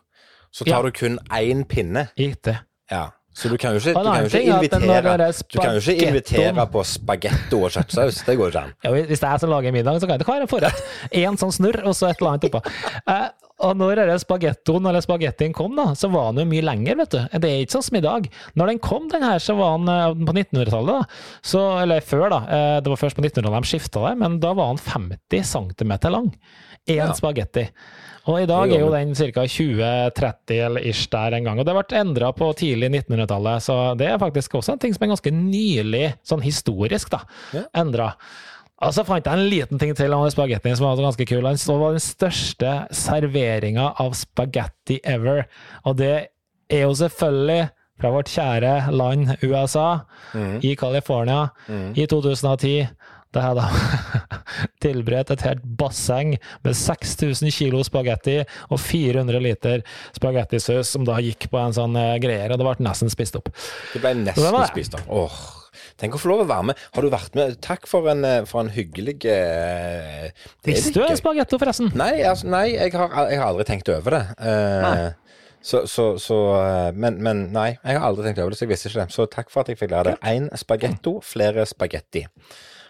[0.54, 0.82] så tar Ja.
[0.82, 2.08] du kun én pinne.
[2.18, 2.60] Ikke.
[2.92, 3.08] Ja.
[3.38, 4.72] Så du kan jo ikke, Og du en kan jo annen ikke ting er at
[4.72, 8.24] den invitere Du kan jo ikke spagettoen- invitere på spagetto og kjøttsaus.
[8.26, 8.74] Det går ikke an.
[8.84, 10.82] Ja, hvis det er jeg som lager middag, så kan jeg ikke ha en forrett.
[11.14, 12.62] Én sånn snurr, og så et eller annet oppå.
[13.08, 13.30] Eh,
[13.66, 17.20] og når spagettoen eller spagettien kom, da, så var den jo mye lenger, vet du.
[17.42, 18.28] Det er ikke sånn som i dag.
[18.60, 21.40] Når den kom, den her, så var den eh, på 1900-tallet, da.
[21.42, 22.42] Så, eller før, da.
[22.46, 25.96] Eh, det var først på 1900-tallet de skifta det, men da var den 50 cm
[26.14, 26.30] lang.
[26.88, 27.10] Én Ja.
[27.18, 27.66] spagetti.
[28.28, 29.44] Og i dag er jo den ca.
[29.48, 31.60] 20-30 eller ish der en gang.
[31.62, 35.06] Og det ble endra på tidlig 1900-tallet, så det er faktisk også en ting som
[35.08, 37.22] er ganske nylig, sånn historisk, da,
[37.74, 38.10] endra.
[38.86, 41.42] Og så fant jeg en liten ting til om spagettien som var ganske kul.
[41.42, 45.48] Den var den største serveringa av spagetti ever.
[45.90, 46.14] Og det
[46.70, 50.04] er jo selvfølgelig fra vårt kjære land USA,
[50.62, 51.48] i California,
[51.98, 52.88] i 2010.
[53.34, 53.66] Det jeg da
[54.86, 58.38] tilberedt et helt basseng med 6000 kilo spagetti
[58.70, 59.84] og 400 liter
[60.16, 63.52] spagettisaus, som da gikk på en sånn eh, greier, og det ble nesten spist opp.
[63.92, 64.68] Det ble nesten det det.
[64.72, 65.10] spist opp.
[65.12, 65.67] Åh.
[65.98, 66.82] Tenk å få lov å være med.
[66.94, 67.56] Har du vært med?
[67.66, 70.28] Takk for en, eh, for en hyggelig eh,
[70.68, 71.90] Visste du spagetto, forresten?
[71.98, 74.24] Nei, altså, nei jeg, har, jeg har aldri tenkt over det.
[74.38, 75.08] Eh,
[75.68, 78.74] så, så, så eh, men, men nei, jeg har aldri tenkt over det, så jeg
[78.76, 79.16] visste ikke det.
[79.18, 80.18] Så takk for at jeg fikk lære det.
[80.30, 82.28] Én spagetto, flere spagetti.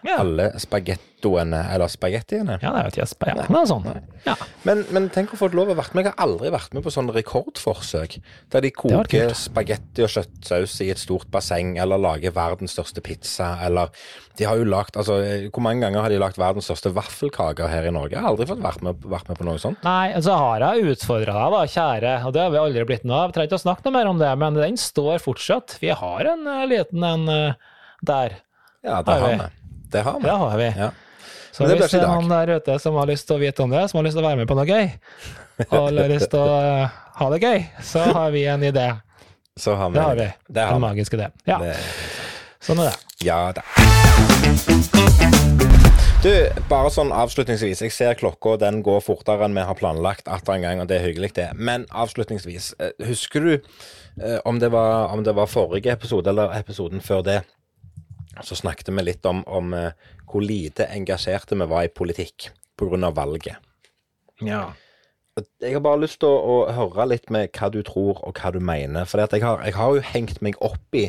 [0.06, 0.20] Ja.
[0.22, 2.58] Alle spagettoene, eller spagettiene.
[2.62, 3.06] Ja, det er jo.
[3.26, 3.86] Ja, er sånn.
[4.26, 4.34] Ja.
[4.68, 6.06] Men, men tenk å få lov å være med.
[6.06, 8.18] Jeg har aldri vært med på sånne rekordforsøk.
[8.52, 13.56] Der de koker spagetti og kjøttsaus i et stort basseng, eller lager verdens største pizza,
[13.66, 13.90] eller
[14.38, 15.16] De har jo lagt Altså,
[15.50, 18.14] hvor mange ganger har de lagt verdens største vaffelkaker her i Norge?
[18.14, 19.82] Jeg har aldri fått vært med, vært med på noe sånt.
[19.86, 23.24] Nei, så har jeg utfordra deg, da, kjære, og det har vi aldri blitt noe
[23.26, 23.34] av.
[23.34, 25.78] Trenger ikke å snakke noe mer om det, men den står fortsatt.
[25.82, 27.72] Vi har en uh, liten en uh,
[28.06, 28.38] der.
[28.86, 29.57] Ja, det Har har vi.
[29.92, 30.24] Det har vi.
[30.28, 30.68] Det har vi.
[30.76, 30.90] Ja.
[31.52, 33.80] Så hvis det er noen der ute som har lyst til å vite om det,
[33.90, 34.90] som har lyst til å være med på noe gøy,
[35.72, 38.88] og har lyst til å eh, ha det gøy, så har vi en idé.
[39.58, 40.28] Så har vi Det har vi.
[40.46, 41.30] Det har En magisk idé.
[41.48, 41.74] Ja, Det,
[42.62, 43.26] sånn er det.
[43.26, 43.64] ja da.
[46.22, 46.30] Du,
[46.70, 47.82] bare sånn avslutningsvis.
[47.86, 50.98] Jeg ser klokka, den går fortere enn vi har planlagt atter en gang, og det
[50.98, 51.52] er hyggelig, det.
[51.54, 56.54] Men avslutningsvis, eh, husker du eh, om det, var, om det var forrige episode eller
[56.58, 57.40] episoden før det,
[58.42, 59.92] så snakket vi litt om, om eh,
[60.28, 63.10] hvor lite engasjerte vi var i politikk pga.
[63.10, 63.56] valget.
[64.40, 64.72] Ja.
[65.62, 68.52] Jeg har bare lyst til å, å høre litt med hva du tror og hva
[68.54, 69.06] du mener.
[69.08, 71.06] For jeg jeg har jo hengt meg opp i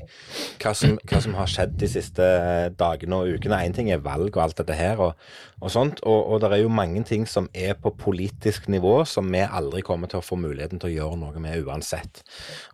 [0.62, 3.62] hva som, hva som har skjedd de siste eh, dagene og ukene.
[3.66, 5.30] Én ting er valg og alt dette her, og,
[5.62, 6.04] og sånt.
[6.04, 9.84] Og, og det er jo mange ting som er på politisk nivå som vi aldri
[9.86, 12.24] kommer til å få muligheten til å gjøre noe med uansett.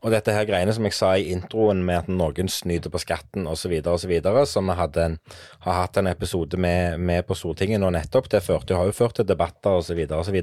[0.04, 3.48] Og dette her greiene som jeg sa i introen med at noen snyter på skatten
[3.52, 4.16] osv., osv.,
[4.50, 5.20] som vi hadde en,
[5.66, 9.20] har hatt en episode med, med på Stortinget nå nettopp, det førte, har jo ført
[9.20, 10.42] til debatter osv., osv.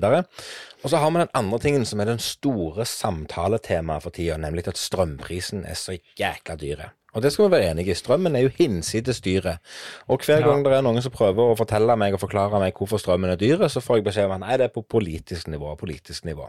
[0.83, 4.67] Og så har vi den andre tingen som er den store samtaletemaet for tida, nemlig
[4.69, 6.89] at strømprisen er så jækla dyre.
[7.15, 7.95] Og det skal vi være enige i.
[7.95, 9.59] Strømmen er jo hinsides dyre.
[10.09, 10.47] Og hver Ja.
[10.49, 13.37] gang det er noen som prøver å fortelle meg og forklare meg hvorfor strømmen er
[13.37, 15.77] dyre, så får jeg beskjed om at nei, det er på politisk nivå.
[15.77, 16.49] politisk nivå.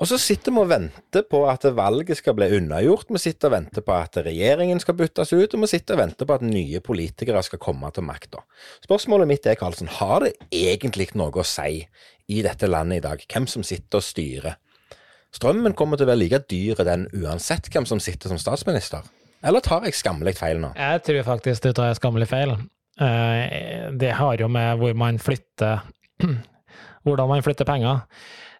[0.00, 3.10] Og så sitter vi og venter på at valget skal bli unnagjort.
[3.12, 6.28] Vi sitter og venter på at regjeringen skal byttes ut, og vi sitter og venter
[6.28, 8.42] på at nye politikere skal komme til makta.
[8.84, 11.84] Spørsmålet mitt er, Karlsen, har det egentlig noe å si
[12.32, 14.58] i dette landet i dag, hvem som sitter og styrer?
[15.32, 19.06] Strømmen kommer til å være like dyr den uansett hvem som sitter som statsminister.
[19.42, 20.70] Eller tar jeg skammelig feil nå?
[20.76, 22.52] Jeg tror faktisk du tar skammelig feil.
[23.00, 25.80] Eh, Det har jo med hvor man flytter
[27.02, 28.04] Hvordan man flytter penger.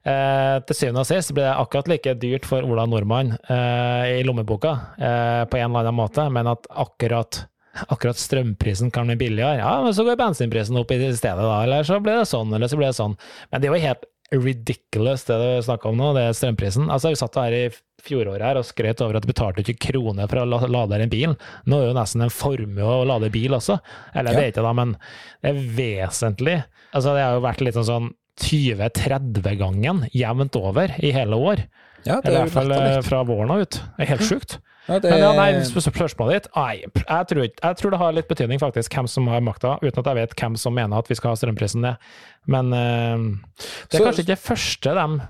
[0.04, 4.24] Eh, Til syvende og sist blir det akkurat like dyrt for Ola Nordmann eh, i
[4.26, 7.44] lommeboka eh, på en eller annen måte, men at akkurat
[7.88, 11.54] Akkurat strømprisen kan bli billigere, ja, men så går bensinprisen opp i stedet, da.
[11.64, 13.14] Eller så blir det sånn, eller så blir det sånn.
[13.48, 14.04] Men det er jo helt
[14.44, 16.90] ridiculous, det du snakker om nå, det er strømprisen.
[16.92, 17.62] Altså, vi satt her i
[18.04, 21.12] fjoråret her og skrøt over at du betalte ikke kroner for å la- lade en
[21.16, 21.32] bil.
[21.64, 23.78] Nå er det jo nesten en formue å lade bil også.
[24.12, 24.92] Eller det er ikke det, men
[25.40, 26.58] det er vesentlig.
[26.92, 31.64] Altså, det har jo vært litt sånn sånn 20-30-gangen jevnt over i hele år.
[32.06, 33.78] Ja, Eller i er hvert fall eh, fra våren og ut.
[33.78, 34.56] Det er helt sjukt.
[34.88, 38.26] Ja, det Men ja, nei, spørsmålet ditt Nei, jeg tror, jeg tror det har litt
[38.26, 41.14] betydning, faktisk, hvem som har makta, uten at jeg vet hvem som mener at vi
[41.14, 42.08] skal ha strømprisen ned.
[42.50, 43.28] Men uh,
[43.62, 45.28] det er Så- kanskje ikke det første de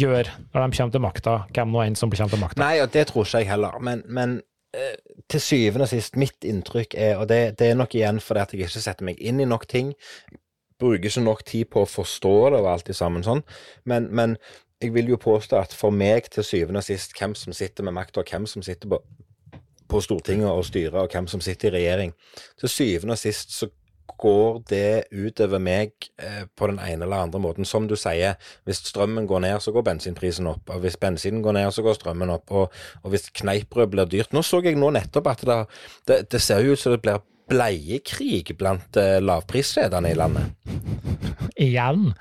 [0.00, 2.62] gjør når de kommer til makta, hvem nå enn som kommer til makta.
[2.62, 3.76] Nei, og det tror ikke jeg heller.
[3.84, 4.36] Men, men
[4.72, 4.94] eh,
[5.28, 8.54] til syvende og sist, mitt inntrykk er, og det, det er nok igjen fordi at
[8.54, 9.92] jeg ikke setter meg inn i nok ting,
[10.80, 13.44] bruker ikke nok tid på å forstå det og alt det sammen sånn,
[13.88, 14.36] men, men
[14.80, 17.96] jeg vil jo påstå at for meg til syvende og sist, hvem som sitter med
[17.98, 19.00] makta, og hvem som sitter på,
[19.90, 22.14] på Stortinget og styrer, og hvem som sitter i regjering,
[22.60, 23.68] til syvende og sist så
[24.20, 27.68] går det utover meg eh, på den ene eller andre måten.
[27.68, 28.36] Som du sier,
[28.68, 30.68] hvis strømmen går ned, så går bensinprisen opp.
[30.74, 32.52] Og hvis bensinen går ned, så går strømmen opp.
[32.52, 35.58] Og, og hvis kneippbrød blir dyrt Nå så jeg nå nettopp at det,
[36.08, 40.54] det, det ser ut som det blir bleiekrig blant lavpriskjedene i landet.
[41.60, 42.14] Igjen.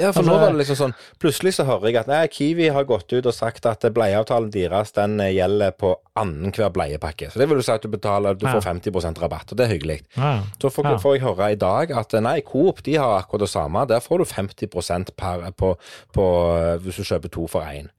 [0.00, 2.68] Ja, for Altså- nå var det liksom sånn Plutselig så hører jeg at nei, Kiwi
[2.72, 7.28] har gått ut og sagt at bleieavtalen deres den eh, gjelder på annenhver bleiepakke.
[7.30, 9.74] Så det vil du si at du betaler Du får 50% rabatt, og det er
[9.76, 10.00] hyggelig.
[10.16, 10.40] Ja.
[10.58, 10.96] Så får, Ja.
[10.96, 13.86] får jeg høre i dag at eh, nei, Coop de har akkurat det samme.
[13.86, 15.76] Der får du 50 per, på,
[16.14, 16.24] på
[16.56, 17.90] eh, hvis du kjøper to for én,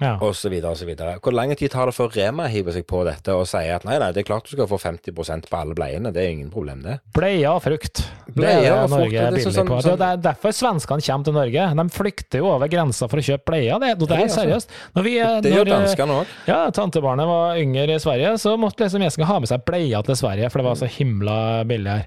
[0.00, 0.14] Ja.
[0.24, 0.50] osv.
[0.50, 3.84] videre Hvor lang tid tar det før Rema hiver seg på dette og sier at
[3.84, 6.50] nei, nei, det er klart du skal få 50% på alle bleiene, det er ingen
[6.50, 6.98] problem, det.
[7.12, 8.00] Bleier og frukt.
[8.32, 9.80] Bleier er og frukt, Norge er billig sånn- på.
[9.84, 11.66] sånn- Det er derfor svenskene kommer til Norge.
[11.76, 13.78] De flykter jo over grensa for å kjøpe bleier.
[13.80, 14.40] Det, det er altså.
[14.40, 14.68] seriøst.
[15.04, 16.26] Vi, Det gjør eh, danskene òg.
[16.48, 20.16] Ja, tantebarnet var yngre i Sverige, så måtte liksom gjesten ha med seg bleier til
[20.16, 22.06] Sverige, for det var så himla billig her.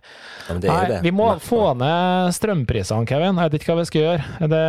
[0.50, 1.46] Ja, Nei, vi må Merkbart.
[1.46, 3.36] få ned strømprisene, Kevin.
[3.38, 4.50] Jeg vet ikke hva vi skal gjøre.
[4.50, 4.64] Det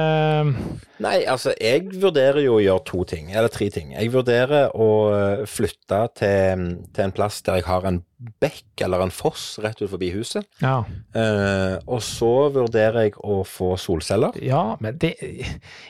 [1.04, 3.92] Nei, altså, jeg vurderer jo å gjøre to ting, eller tre ting.
[3.94, 8.02] Jeg vurderer å eh, flytte til, til en plass der jeg har en
[8.40, 10.46] bekk eller en foss rett ut forbi huset.
[10.62, 10.78] Ja.
[11.12, 14.36] Eh, og så vurderer jeg å få solceller.
[14.40, 15.12] ja, men det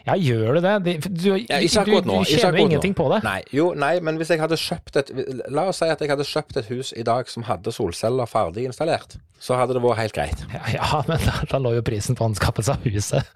[0.07, 0.75] Ja, gjør du det?
[0.87, 2.21] det du, Ja, ikke akkurat nå.
[2.25, 2.99] du, du tjener jo ingenting nå.
[3.03, 3.21] på det.
[3.27, 5.13] Nei, jo, nei, men hvis jeg hadde kjøpt et
[5.55, 8.67] La oss si at jeg hadde kjøpt et hus i dag som hadde solceller ferdig
[8.69, 10.47] installert, så hadde det vært helt greit.
[10.55, 13.31] Ja, ja men da, da lå jo prisen på anskaffelse av huset.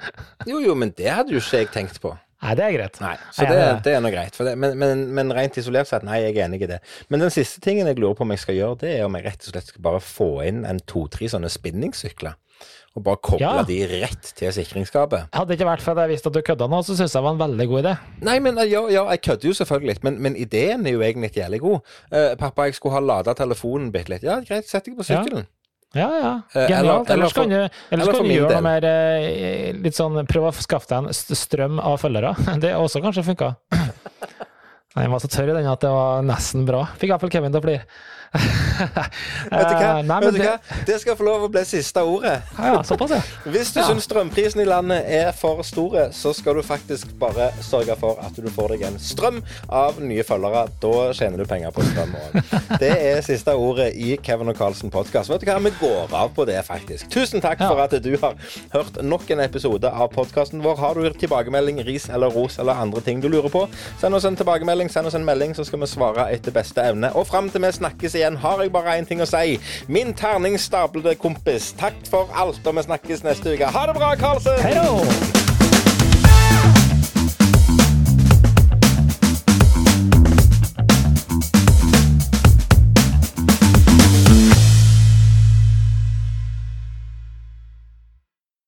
[0.49, 2.16] Jo, jo, men det hadde jo ikke jeg tenkt på.
[2.39, 2.99] Nei, det er greit.
[3.03, 3.93] Nei, Så det, det.
[3.97, 4.36] er nå greit.
[4.39, 6.80] Det, men, men, men rent isolert sett, nei, jeg er enig i det.
[7.11, 9.26] Men den siste tingen jeg lurer på om jeg skal gjøre, det er om jeg
[9.26, 12.36] rett og slett skal bare få inn en to-tre sånne spinningsykler.
[12.97, 13.62] Og bare koble Ja.
[13.66, 15.28] de rett til sikringsskapet.
[15.34, 17.18] Hadde det ikke vært for at jeg visste at du kødda nå, så syns jeg
[17.20, 17.93] det var en veldig god idé.
[18.26, 21.30] Nei, men ja, ja jeg kødder jo selvfølgelig litt, men, men ideen er jo egentlig
[21.36, 21.78] jævlig god.
[22.14, 24.26] Uh, pappa, jeg skulle ha lada telefonen bitte litt.
[24.26, 25.47] Ja, greit, sett deg på sykkelen.
[25.47, 25.58] Ja,
[25.97, 26.09] ja.
[26.20, 26.32] ja.
[26.68, 27.11] Genialt.
[27.11, 28.59] Ellers kan du, ellers kan du gjøre del.
[28.59, 32.34] noe mer eh, litt sånn Prøve å skaffe deg en strøm av følgere.
[32.62, 33.55] Det har også kanskje funka.
[34.99, 36.80] Den var så tørr den at det var nesten bra.
[36.99, 37.84] Fikk iallfall Kevin til å flire.
[38.79, 39.99] Vet du hva?
[39.99, 40.79] Eh, nei, Vet du det, hva?
[40.87, 42.35] Det skal få lov å bli siste ordet.
[42.59, 43.20] ja, ja, såpass, ja.
[43.53, 43.87] Hvis du Ja.
[43.89, 48.37] syns strømprisen i landet er for store, så skal du faktisk bare sørge for at
[48.37, 50.66] du får deg en strøm av nye følgere.
[50.83, 52.39] Da tjener du penger på strøm òg.
[52.83, 55.31] Det er siste ordet i Kevin og Carlsen podkast.
[55.33, 57.09] Vet du hva, vi går av på det, faktisk.
[57.14, 57.70] Tusen takk Ja.
[57.72, 58.37] for at du har
[58.74, 60.76] hørt nok en episode av podkasten vår.
[60.79, 63.64] Har du tilbakemelding, ris eller ros eller andre ting du lurer på,
[64.01, 67.11] send oss en tilbakemelding, send oss en melding, så skal vi svare etter beste evne.
[67.18, 69.59] Og fram til vi snakkes igjen, har jeg bare én ting å si.
[69.89, 73.75] Min terningsstablede kompis, takk for alt, og vi snakkes neste uke.
[73.75, 74.62] Ha det bra, Karlsen!
[74.64, 75.38] Hei då!